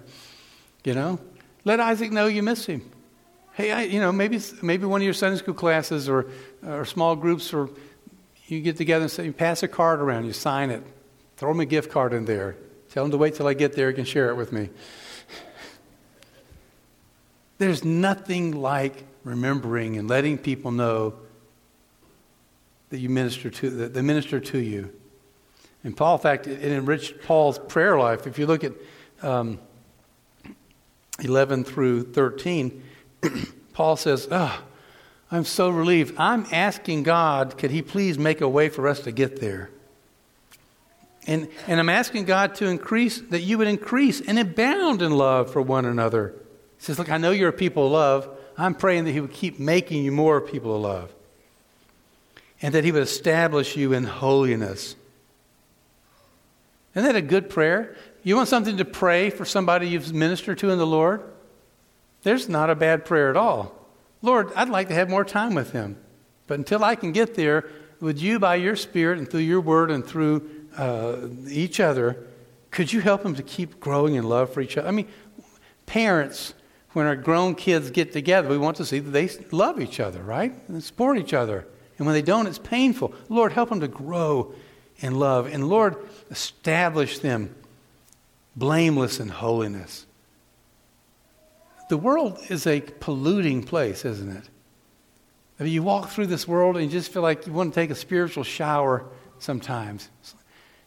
You 0.83 0.93
know, 0.95 1.19
let 1.63 1.79
Isaac 1.79 2.11
know 2.11 2.27
you 2.27 2.43
miss 2.43 2.65
him. 2.65 2.89
Hey, 3.53 3.71
I, 3.71 3.83
you 3.83 3.99
know, 3.99 4.11
maybe 4.11 4.39
maybe 4.61 4.85
one 4.85 5.01
of 5.01 5.05
your 5.05 5.13
Sunday 5.13 5.37
school 5.37 5.53
classes 5.53 6.09
or 6.09 6.27
or 6.65 6.85
small 6.85 7.15
groups, 7.15 7.53
or 7.53 7.69
you 8.47 8.61
get 8.61 8.77
together 8.77 9.03
and 9.03 9.11
say, 9.11 9.25
you 9.25 9.33
pass 9.33 9.63
a 9.63 9.67
card 9.67 9.99
around, 9.99 10.25
you 10.25 10.33
sign 10.33 10.69
it, 10.69 10.83
throw 11.37 11.51
him 11.51 11.59
a 11.59 11.65
gift 11.65 11.91
card 11.91 12.13
in 12.13 12.25
there. 12.25 12.55
Tell 12.89 13.05
him 13.05 13.11
to 13.11 13.17
wait 13.17 13.35
till 13.35 13.47
I 13.47 13.53
get 13.53 13.73
there. 13.73 13.89
He 13.89 13.95
can 13.95 14.05
share 14.05 14.29
it 14.29 14.35
with 14.35 14.51
me. 14.51 14.69
There's 17.59 17.83
nothing 17.83 18.53
like 18.53 19.03
remembering 19.23 19.97
and 19.97 20.09
letting 20.09 20.37
people 20.37 20.71
know 20.71 21.13
that 22.89 22.97
you 22.97 23.09
minister 23.09 23.49
to, 23.49 23.69
that 23.69 23.93
they 23.93 24.01
minister 24.01 24.39
to 24.39 24.57
you. 24.57 24.91
And 25.83 25.95
Paul, 25.95 26.15
in 26.15 26.21
fact, 26.21 26.47
it 26.47 26.63
enriched 26.63 27.21
Paul's 27.23 27.57
prayer 27.57 27.97
life. 27.97 28.27
If 28.27 28.37
you 28.37 28.47
look 28.47 28.63
at 28.63 28.73
um, 29.21 29.59
11 31.19 31.63
through 31.63 32.11
13, 32.11 32.83
Paul 33.73 33.95
says, 33.95 34.27
oh, 34.29 34.61
I'm 35.31 35.45
so 35.45 35.69
relieved. 35.69 36.15
I'm 36.17 36.45
asking 36.51 37.03
God, 37.03 37.57
could 37.57 37.71
He 37.71 37.81
please 37.81 38.17
make 38.17 38.41
a 38.41 38.49
way 38.49 38.69
for 38.69 38.87
us 38.87 39.01
to 39.01 39.11
get 39.11 39.39
there? 39.39 39.69
And, 41.27 41.47
and 41.67 41.79
I'm 41.79 41.89
asking 41.89 42.25
God 42.25 42.55
to 42.55 42.65
increase, 42.65 43.21
that 43.21 43.41
you 43.41 43.57
would 43.59 43.67
increase 43.67 44.19
and 44.19 44.39
abound 44.39 45.01
in 45.01 45.11
love 45.11 45.53
for 45.53 45.61
one 45.61 45.85
another. 45.85 46.33
He 46.77 46.85
says, 46.85 46.97
Look, 46.97 47.11
I 47.11 47.17
know 47.17 47.31
you're 47.31 47.49
a 47.49 47.53
people 47.53 47.85
of 47.85 47.91
love. 47.91 48.37
I'm 48.57 48.73
praying 48.73 49.05
that 49.05 49.11
He 49.11 49.21
would 49.21 49.33
keep 49.33 49.59
making 49.59 50.03
you 50.03 50.11
more 50.11 50.41
people 50.41 50.75
of 50.75 50.81
love. 50.81 51.13
And 52.61 52.73
that 52.73 52.83
He 52.83 52.91
would 52.91 53.03
establish 53.03 53.77
you 53.77 53.93
in 53.93 54.05
holiness. 54.05 54.95
Isn't 56.99 57.13
that 57.13 57.17
a 57.17 57.21
good 57.21 57.49
prayer? 57.49 57.95
You 58.23 58.35
want 58.35 58.49
something 58.49 58.75
to 58.75 58.83
pray 58.83 59.29
for 59.29 59.45
somebody 59.45 59.87
you've 59.87 60.13
ministered 60.13 60.57
to 60.57 60.69
in 60.69 60.77
the 60.77 60.85
Lord? 60.85 61.23
There's 62.23 62.49
not 62.49 62.69
a 62.69 62.75
bad 62.75 63.05
prayer 63.05 63.29
at 63.29 63.37
all. 63.37 63.73
Lord, 64.21 64.51
I'd 64.53 64.67
like 64.67 64.89
to 64.89 64.93
have 64.95 65.09
more 65.09 65.23
time 65.23 65.55
with 65.55 65.71
him. 65.71 65.95
But 66.45 66.59
until 66.59 66.83
I 66.83 66.95
can 66.95 67.13
get 67.13 67.35
there, 67.35 67.69
would 68.01 68.19
you, 68.19 68.37
by 68.37 68.55
your 68.55 68.75
Spirit 68.75 69.17
and 69.17 69.31
through 69.31 69.39
your 69.41 69.61
word 69.61 69.91
and 69.91 70.05
through 70.05 70.49
uh, 70.75 71.27
each 71.47 71.79
other, 71.79 72.27
could 72.69 72.91
you 72.91 72.99
help 72.99 73.23
him 73.23 73.35
to 73.35 73.43
keep 73.43 73.79
growing 73.79 74.15
in 74.15 74.25
love 74.25 74.53
for 74.53 74.59
each 74.59 74.77
other? 74.77 74.89
I 74.89 74.91
mean, 74.91 75.07
parents, 75.85 76.53
when 76.91 77.05
our 77.05 77.15
grown 77.15 77.55
kids 77.55 77.91
get 77.91 78.11
together, 78.11 78.49
we 78.49 78.57
want 78.57 78.75
to 78.75 78.85
see 78.85 78.99
that 78.99 79.11
they 79.11 79.29
love 79.51 79.79
each 79.79 80.01
other, 80.01 80.21
right? 80.21 80.53
And 80.67 80.83
support 80.83 81.17
each 81.17 81.33
other. 81.33 81.65
And 81.97 82.05
when 82.05 82.13
they 82.13 82.21
don't, 82.21 82.45
it's 82.45 82.59
painful. 82.59 83.13
Lord, 83.29 83.53
help 83.53 83.69
them 83.69 83.79
to 83.79 83.87
grow 83.87 84.53
in 84.99 85.15
love. 85.15 85.47
And 85.47 85.67
Lord, 85.67 85.95
establish 86.29 87.19
them 87.19 87.55
blameless 88.55 89.19
in 89.19 89.29
holiness. 89.29 90.05
The 91.89 91.97
world 91.97 92.39
is 92.49 92.67
a 92.67 92.81
polluting 92.81 93.63
place, 93.63 94.05
isn't 94.05 94.29
it? 94.29 94.43
I 95.59 95.63
mean, 95.63 95.73
you 95.73 95.83
walk 95.83 96.09
through 96.09 96.27
this 96.27 96.47
world 96.47 96.77
and 96.77 96.85
you 96.85 96.91
just 96.91 97.11
feel 97.11 97.21
like 97.21 97.45
you 97.47 97.53
want 97.53 97.73
to 97.73 97.79
take 97.79 97.89
a 97.89 97.95
spiritual 97.95 98.43
shower 98.43 99.05
sometimes. 99.39 100.09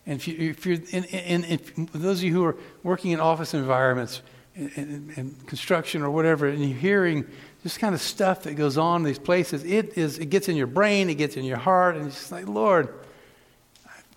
And 0.07 0.17
if, 0.17 0.27
you, 0.27 0.51
if 0.51 0.67
you're 0.67 0.79
in, 0.91 1.61
those 1.93 2.19
of 2.19 2.25
you 2.25 2.33
who 2.33 2.45
are 2.45 2.57
working 2.83 3.11
in 3.11 3.21
office 3.21 3.55
environments 3.55 4.23
and, 4.55 5.47
construction 5.47 6.03
or 6.03 6.11
whatever, 6.11 6.47
and 6.47 6.65
you're 6.65 6.79
hearing 6.79 7.27
this 7.63 7.79
kind 7.79 7.95
of 7.95 8.01
stuff 8.01 8.43
that 8.45 8.55
goes 8.55 8.79
on 8.79 9.03
in 9.03 9.07
these 9.07 9.19
places, 9.19 9.65
it 9.65 9.97
is 9.97 10.19
it 10.19 10.27
gets 10.27 10.49
in 10.49 10.57
your 10.57 10.67
brain, 10.67 11.09
it 11.11 11.15
gets 11.15 11.37
in 11.37 11.45
your 11.45 11.59
heart, 11.59 11.97
and 11.97 12.07
it's 12.07 12.33
like, 12.33 12.49
Lord, 12.49 12.93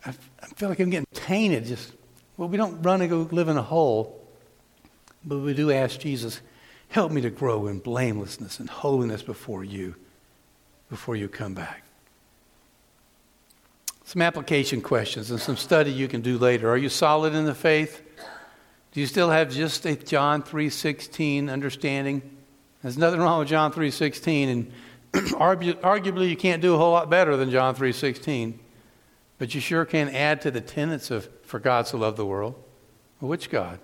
I, 0.06 0.14
I 0.42 0.46
feel 0.56 0.70
like 0.70 0.80
I'm 0.80 0.90
getting 0.90 1.08
tainted. 1.14 1.66
Just 1.66 1.94
well, 2.38 2.50
we 2.50 2.58
don't 2.58 2.82
run 2.82 3.02
and 3.02 3.10
go 3.10 3.28
live 3.32 3.48
in 3.48 3.58
a 3.58 3.62
hole, 3.62 4.22
but 5.24 5.40
we 5.40 5.54
do 5.54 5.72
ask 5.72 6.00
Jesus, 6.00 6.42
Help 6.90 7.12
me 7.12 7.22
to 7.22 7.30
grow 7.30 7.68
in 7.68 7.80
blamelessness 7.80 8.60
and 8.60 8.70
holiness 8.70 9.22
before 9.22 9.64
you, 9.64 9.96
before 10.90 11.16
you 11.16 11.28
come 11.28 11.54
back. 11.54 11.84
Some 14.06 14.22
application 14.22 14.82
questions 14.82 15.32
and 15.32 15.40
some 15.40 15.58
study 15.58 15.92
you 15.92 16.08
can 16.08 16.22
do 16.22 16.38
later. 16.38 16.70
Are 16.70 16.78
you 16.78 16.90
solid 16.90 17.34
in 17.34 17.46
the 17.46 17.56
faith? 17.56 18.02
Do 18.92 19.00
you 19.02 19.08
still 19.08 19.30
have 19.30 19.52
just 19.52 19.86
a 19.86 19.96
John 19.96 20.44
3:16 20.44 21.50
understanding? 21.50 22.22
There's 22.82 22.98
nothing 22.98 23.20
wrong 23.20 23.40
with 23.40 23.50
John 23.50 23.74
3:16 23.74 24.48
and 24.48 24.72
arguably 25.14 26.30
you 26.30 26.38
can't 26.38 26.62
do 26.62 26.76
a 26.76 26.78
whole 26.78 26.92
lot 26.92 27.10
better 27.10 27.36
than 27.36 27.50
John 27.50 27.76
3:16. 27.76 28.60
But 29.38 29.54
you 29.54 29.62
sure 29.62 29.86
can 29.86 30.10
add 30.10 30.42
to 30.42 30.52
the 30.52 30.62
tenets 30.62 31.12
of 31.12 31.30
for 31.44 31.60
God 31.60 31.86
to 31.88 31.98
love 31.98 32.16
the 32.16 32.26
world. 32.26 32.62
Which 33.20 33.50
God? 33.50 33.80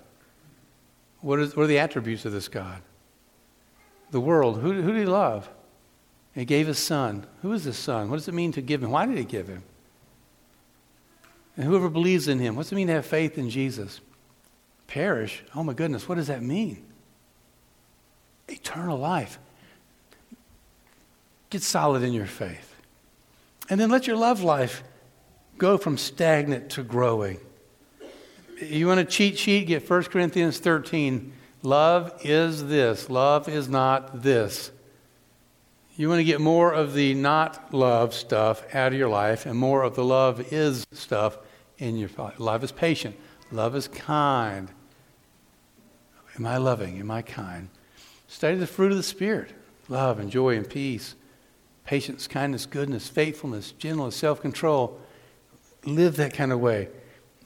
What, 1.20 1.40
is, 1.40 1.56
what 1.56 1.64
are 1.64 1.68
the 1.68 1.80
attributes 1.80 2.26
of 2.26 2.32
this 2.32 2.48
God? 2.48 2.82
the 4.12 4.22
world. 4.22 4.60
Who, 4.60 4.74
who 4.74 4.92
did 4.92 5.00
he 5.00 5.06
love? 5.06 5.50
He 6.36 6.46
gave 6.46 6.68
his 6.68 6.78
son. 6.78 7.26
Who 7.42 7.52
is 7.54 7.64
his 7.64 7.78
son? 7.78 8.10
What 8.10 8.18
does 8.18 8.28
it 8.28 8.34
mean 8.34 8.52
to 8.54 8.62
give 8.62 8.84
him? 8.84 8.92
Why 8.92 9.06
did 9.06 9.18
he 9.18 9.24
give 9.24 9.48
him? 9.48 9.64
And 11.58 11.66
whoever 11.66 11.90
believes 11.90 12.28
in 12.28 12.40
him, 12.40 12.56
what's 12.56 12.72
it 12.72 12.76
mean 12.76 12.88
to 12.88 12.94
have 12.94 13.06
faith 13.06 13.38
in 13.38 13.50
Jesus? 13.50 14.00
Perish. 14.88 15.44
Oh 15.56 15.64
my 15.64 15.74
goodness, 15.74 16.08
what 16.08 16.16
does 16.16 16.28
that 16.28 16.42
mean? 16.42 16.86
Eternal 18.48 18.98
life. 18.98 19.40
Get 21.50 21.62
solid 21.62 22.04
in 22.04 22.14
your 22.14 22.26
faith. 22.26 22.76
And 23.70 23.80
then 23.80 23.90
let 23.90 24.08
your 24.08 24.16
love 24.16 24.42
life 24.42 24.84
go 25.62 25.78
from 25.78 25.96
stagnant 25.96 26.72
to 26.72 26.82
growing. 26.82 27.40
You 28.60 28.88
want 28.88 29.00
a 29.00 29.06
cheat 29.06 29.38
sheet? 29.38 29.68
Get 29.68 29.88
1 29.88 30.04
Corinthians 30.06 30.58
13 30.58 31.34
Love 31.62 32.20
is 32.24 32.66
this, 32.66 33.12
love 33.12 33.48
is 33.48 33.70
not 33.70 34.24
this. 34.24 34.72
You 35.96 36.10
want 36.10 36.18
to 36.18 36.24
get 36.24 36.42
more 36.42 36.74
of 36.74 36.96
the 36.96 37.14
not 37.14 37.72
love 37.72 38.16
stuff 38.16 38.64
out 38.74 38.94
of 38.94 38.98
your 38.98 39.10
life 39.10 39.46
and 39.46 39.56
more 39.56 39.84
of 39.84 39.94
the 39.94 40.04
love 40.04 40.52
is 40.52 40.84
stuff 40.92 41.38
in 41.78 41.96
your 41.96 42.10
life. 42.18 42.40
Love 42.40 42.64
is 42.64 42.72
patient, 42.72 43.16
love 43.52 43.76
is 43.76 43.88
kind. 43.88 44.70
Am 46.36 46.48
I 46.48 46.58
loving? 46.58 47.00
Am 47.00 47.12
I 47.12 47.22
kind? 47.22 47.70
Study 48.28 48.58
the 48.58 48.66
fruit 48.66 48.92
of 48.92 48.98
the 48.98 49.04
Spirit 49.04 49.52
love 49.88 50.18
and 50.18 50.32
joy 50.32 50.56
and 50.56 50.68
peace, 50.68 51.14
patience, 51.86 52.26
kindness, 52.26 52.66
goodness, 52.66 53.08
faithfulness, 53.08 53.74
gentleness, 53.74 54.16
self 54.16 54.42
control. 54.42 55.00
Live 55.86 56.18
that 56.18 56.34
kind 56.34 56.52
of 56.52 56.60
way. 56.60 56.90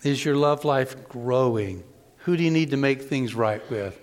Is 0.03 0.23
your 0.23 0.35
love 0.35 0.65
life 0.65 1.07
growing? 1.09 1.83
Who 2.19 2.37
do 2.37 2.43
you 2.43 2.51
need 2.51 2.71
to 2.71 2.77
make 2.77 3.03
things 3.03 3.33
right 3.33 3.61
with? 3.69 3.99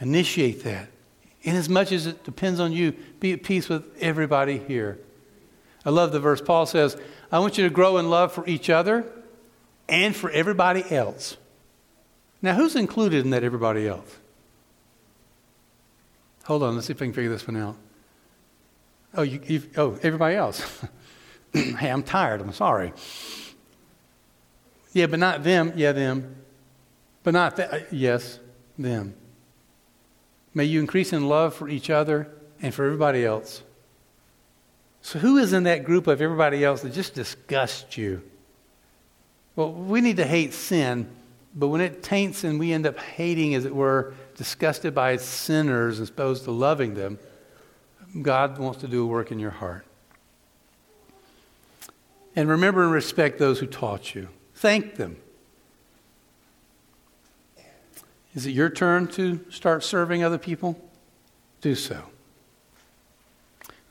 Initiate 0.00 0.64
that. 0.64 0.88
In 1.42 1.56
as 1.56 1.68
much 1.68 1.90
as 1.92 2.06
it 2.06 2.24
depends 2.24 2.60
on 2.60 2.72
you, 2.72 2.92
be 3.18 3.32
at 3.32 3.42
peace 3.42 3.68
with 3.68 3.84
everybody 4.00 4.58
here. 4.58 4.98
I 5.84 5.90
love 5.90 6.12
the 6.12 6.20
verse. 6.20 6.40
Paul 6.40 6.66
says, 6.66 6.96
I 7.32 7.38
want 7.38 7.56
you 7.56 7.64
to 7.64 7.70
grow 7.70 7.96
in 7.96 8.10
love 8.10 8.32
for 8.32 8.46
each 8.46 8.68
other 8.68 9.06
and 9.88 10.14
for 10.14 10.30
everybody 10.30 10.84
else. 10.90 11.36
Now, 12.42 12.54
who's 12.54 12.76
included 12.76 13.24
in 13.24 13.30
that 13.30 13.44
everybody 13.44 13.86
else? 13.86 14.16
Hold 16.44 16.62
on, 16.62 16.74
let's 16.74 16.86
see 16.86 16.92
if 16.92 17.02
I 17.02 17.06
can 17.06 17.12
figure 17.12 17.30
this 17.30 17.46
one 17.46 17.56
out. 17.56 17.76
Oh, 19.14 19.22
you, 19.22 19.62
oh 19.76 19.98
everybody 20.02 20.36
else. 20.36 20.84
hey, 21.52 21.90
I'm 21.90 22.02
tired. 22.02 22.40
I'm 22.40 22.52
sorry. 22.52 22.92
Yeah, 24.92 25.06
but 25.06 25.18
not 25.18 25.42
them. 25.42 25.72
Yeah, 25.76 25.92
them. 25.92 26.36
But 27.22 27.34
not 27.34 27.56
that. 27.56 27.72
Uh, 27.72 27.78
yes, 27.90 28.38
them. 28.78 29.14
May 30.54 30.64
you 30.64 30.80
increase 30.80 31.12
in 31.12 31.28
love 31.28 31.54
for 31.54 31.68
each 31.68 31.90
other 31.90 32.28
and 32.60 32.74
for 32.74 32.84
everybody 32.84 33.24
else. 33.24 33.62
So, 35.02 35.18
who 35.18 35.38
is 35.38 35.52
in 35.52 35.64
that 35.64 35.84
group 35.84 36.06
of 36.06 36.20
everybody 36.20 36.64
else 36.64 36.82
that 36.82 36.92
just 36.92 37.14
disgusts 37.14 37.96
you? 37.96 38.22
Well, 39.56 39.72
we 39.72 40.00
need 40.00 40.16
to 40.18 40.26
hate 40.26 40.52
sin, 40.52 41.08
but 41.54 41.68
when 41.68 41.80
it 41.80 42.02
taints 42.02 42.44
and 42.44 42.58
we 42.58 42.72
end 42.72 42.86
up 42.86 42.98
hating, 42.98 43.54
as 43.54 43.64
it 43.64 43.74
were, 43.74 44.14
disgusted 44.36 44.94
by 44.94 45.16
sinners 45.16 46.00
as 46.00 46.10
opposed 46.10 46.44
to 46.44 46.50
loving 46.50 46.94
them, 46.94 47.18
God 48.20 48.58
wants 48.58 48.80
to 48.80 48.88
do 48.88 49.04
a 49.04 49.06
work 49.06 49.32
in 49.32 49.38
your 49.38 49.50
heart. 49.50 49.84
And 52.36 52.48
remember 52.48 52.82
and 52.82 52.92
respect 52.92 53.38
those 53.38 53.58
who 53.58 53.66
taught 53.66 54.14
you. 54.14 54.28
Thank 54.54 54.96
them. 54.96 55.16
Is 58.34 58.46
it 58.46 58.50
your 58.50 58.70
turn 58.70 59.08
to 59.08 59.44
start 59.50 59.82
serving 59.82 60.22
other 60.22 60.38
people? 60.38 60.80
Do 61.60 61.74
so. 61.74 62.04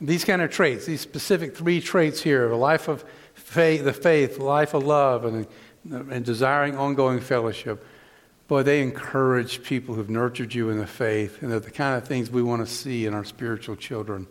These 0.00 0.24
kind 0.24 0.40
of 0.40 0.50
traits, 0.50 0.86
these 0.86 1.02
specific 1.02 1.54
three 1.54 1.80
traits 1.80 2.22
here 2.22 2.50
a 2.50 2.56
life 2.56 2.88
of 2.88 3.04
faith, 3.34 3.84
the 3.84 3.92
faith, 3.92 4.38
life 4.38 4.72
of 4.72 4.84
love, 4.84 5.26
and, 5.26 5.46
and 5.90 6.24
desiring 6.24 6.76
ongoing 6.76 7.20
fellowship 7.20 7.84
boy, 8.50 8.64
they 8.64 8.82
encourage 8.82 9.62
people 9.62 9.94
who've 9.94 10.10
nurtured 10.10 10.52
you 10.52 10.70
in 10.70 10.78
the 10.78 10.86
faith, 10.86 11.40
and 11.40 11.52
they're 11.52 11.60
the 11.60 11.70
kind 11.70 11.96
of 11.96 12.08
things 12.08 12.28
we 12.28 12.42
want 12.42 12.60
to 12.60 12.66
see 12.66 13.06
in 13.06 13.14
our 13.14 13.22
spiritual 13.22 13.76
children. 13.76 14.26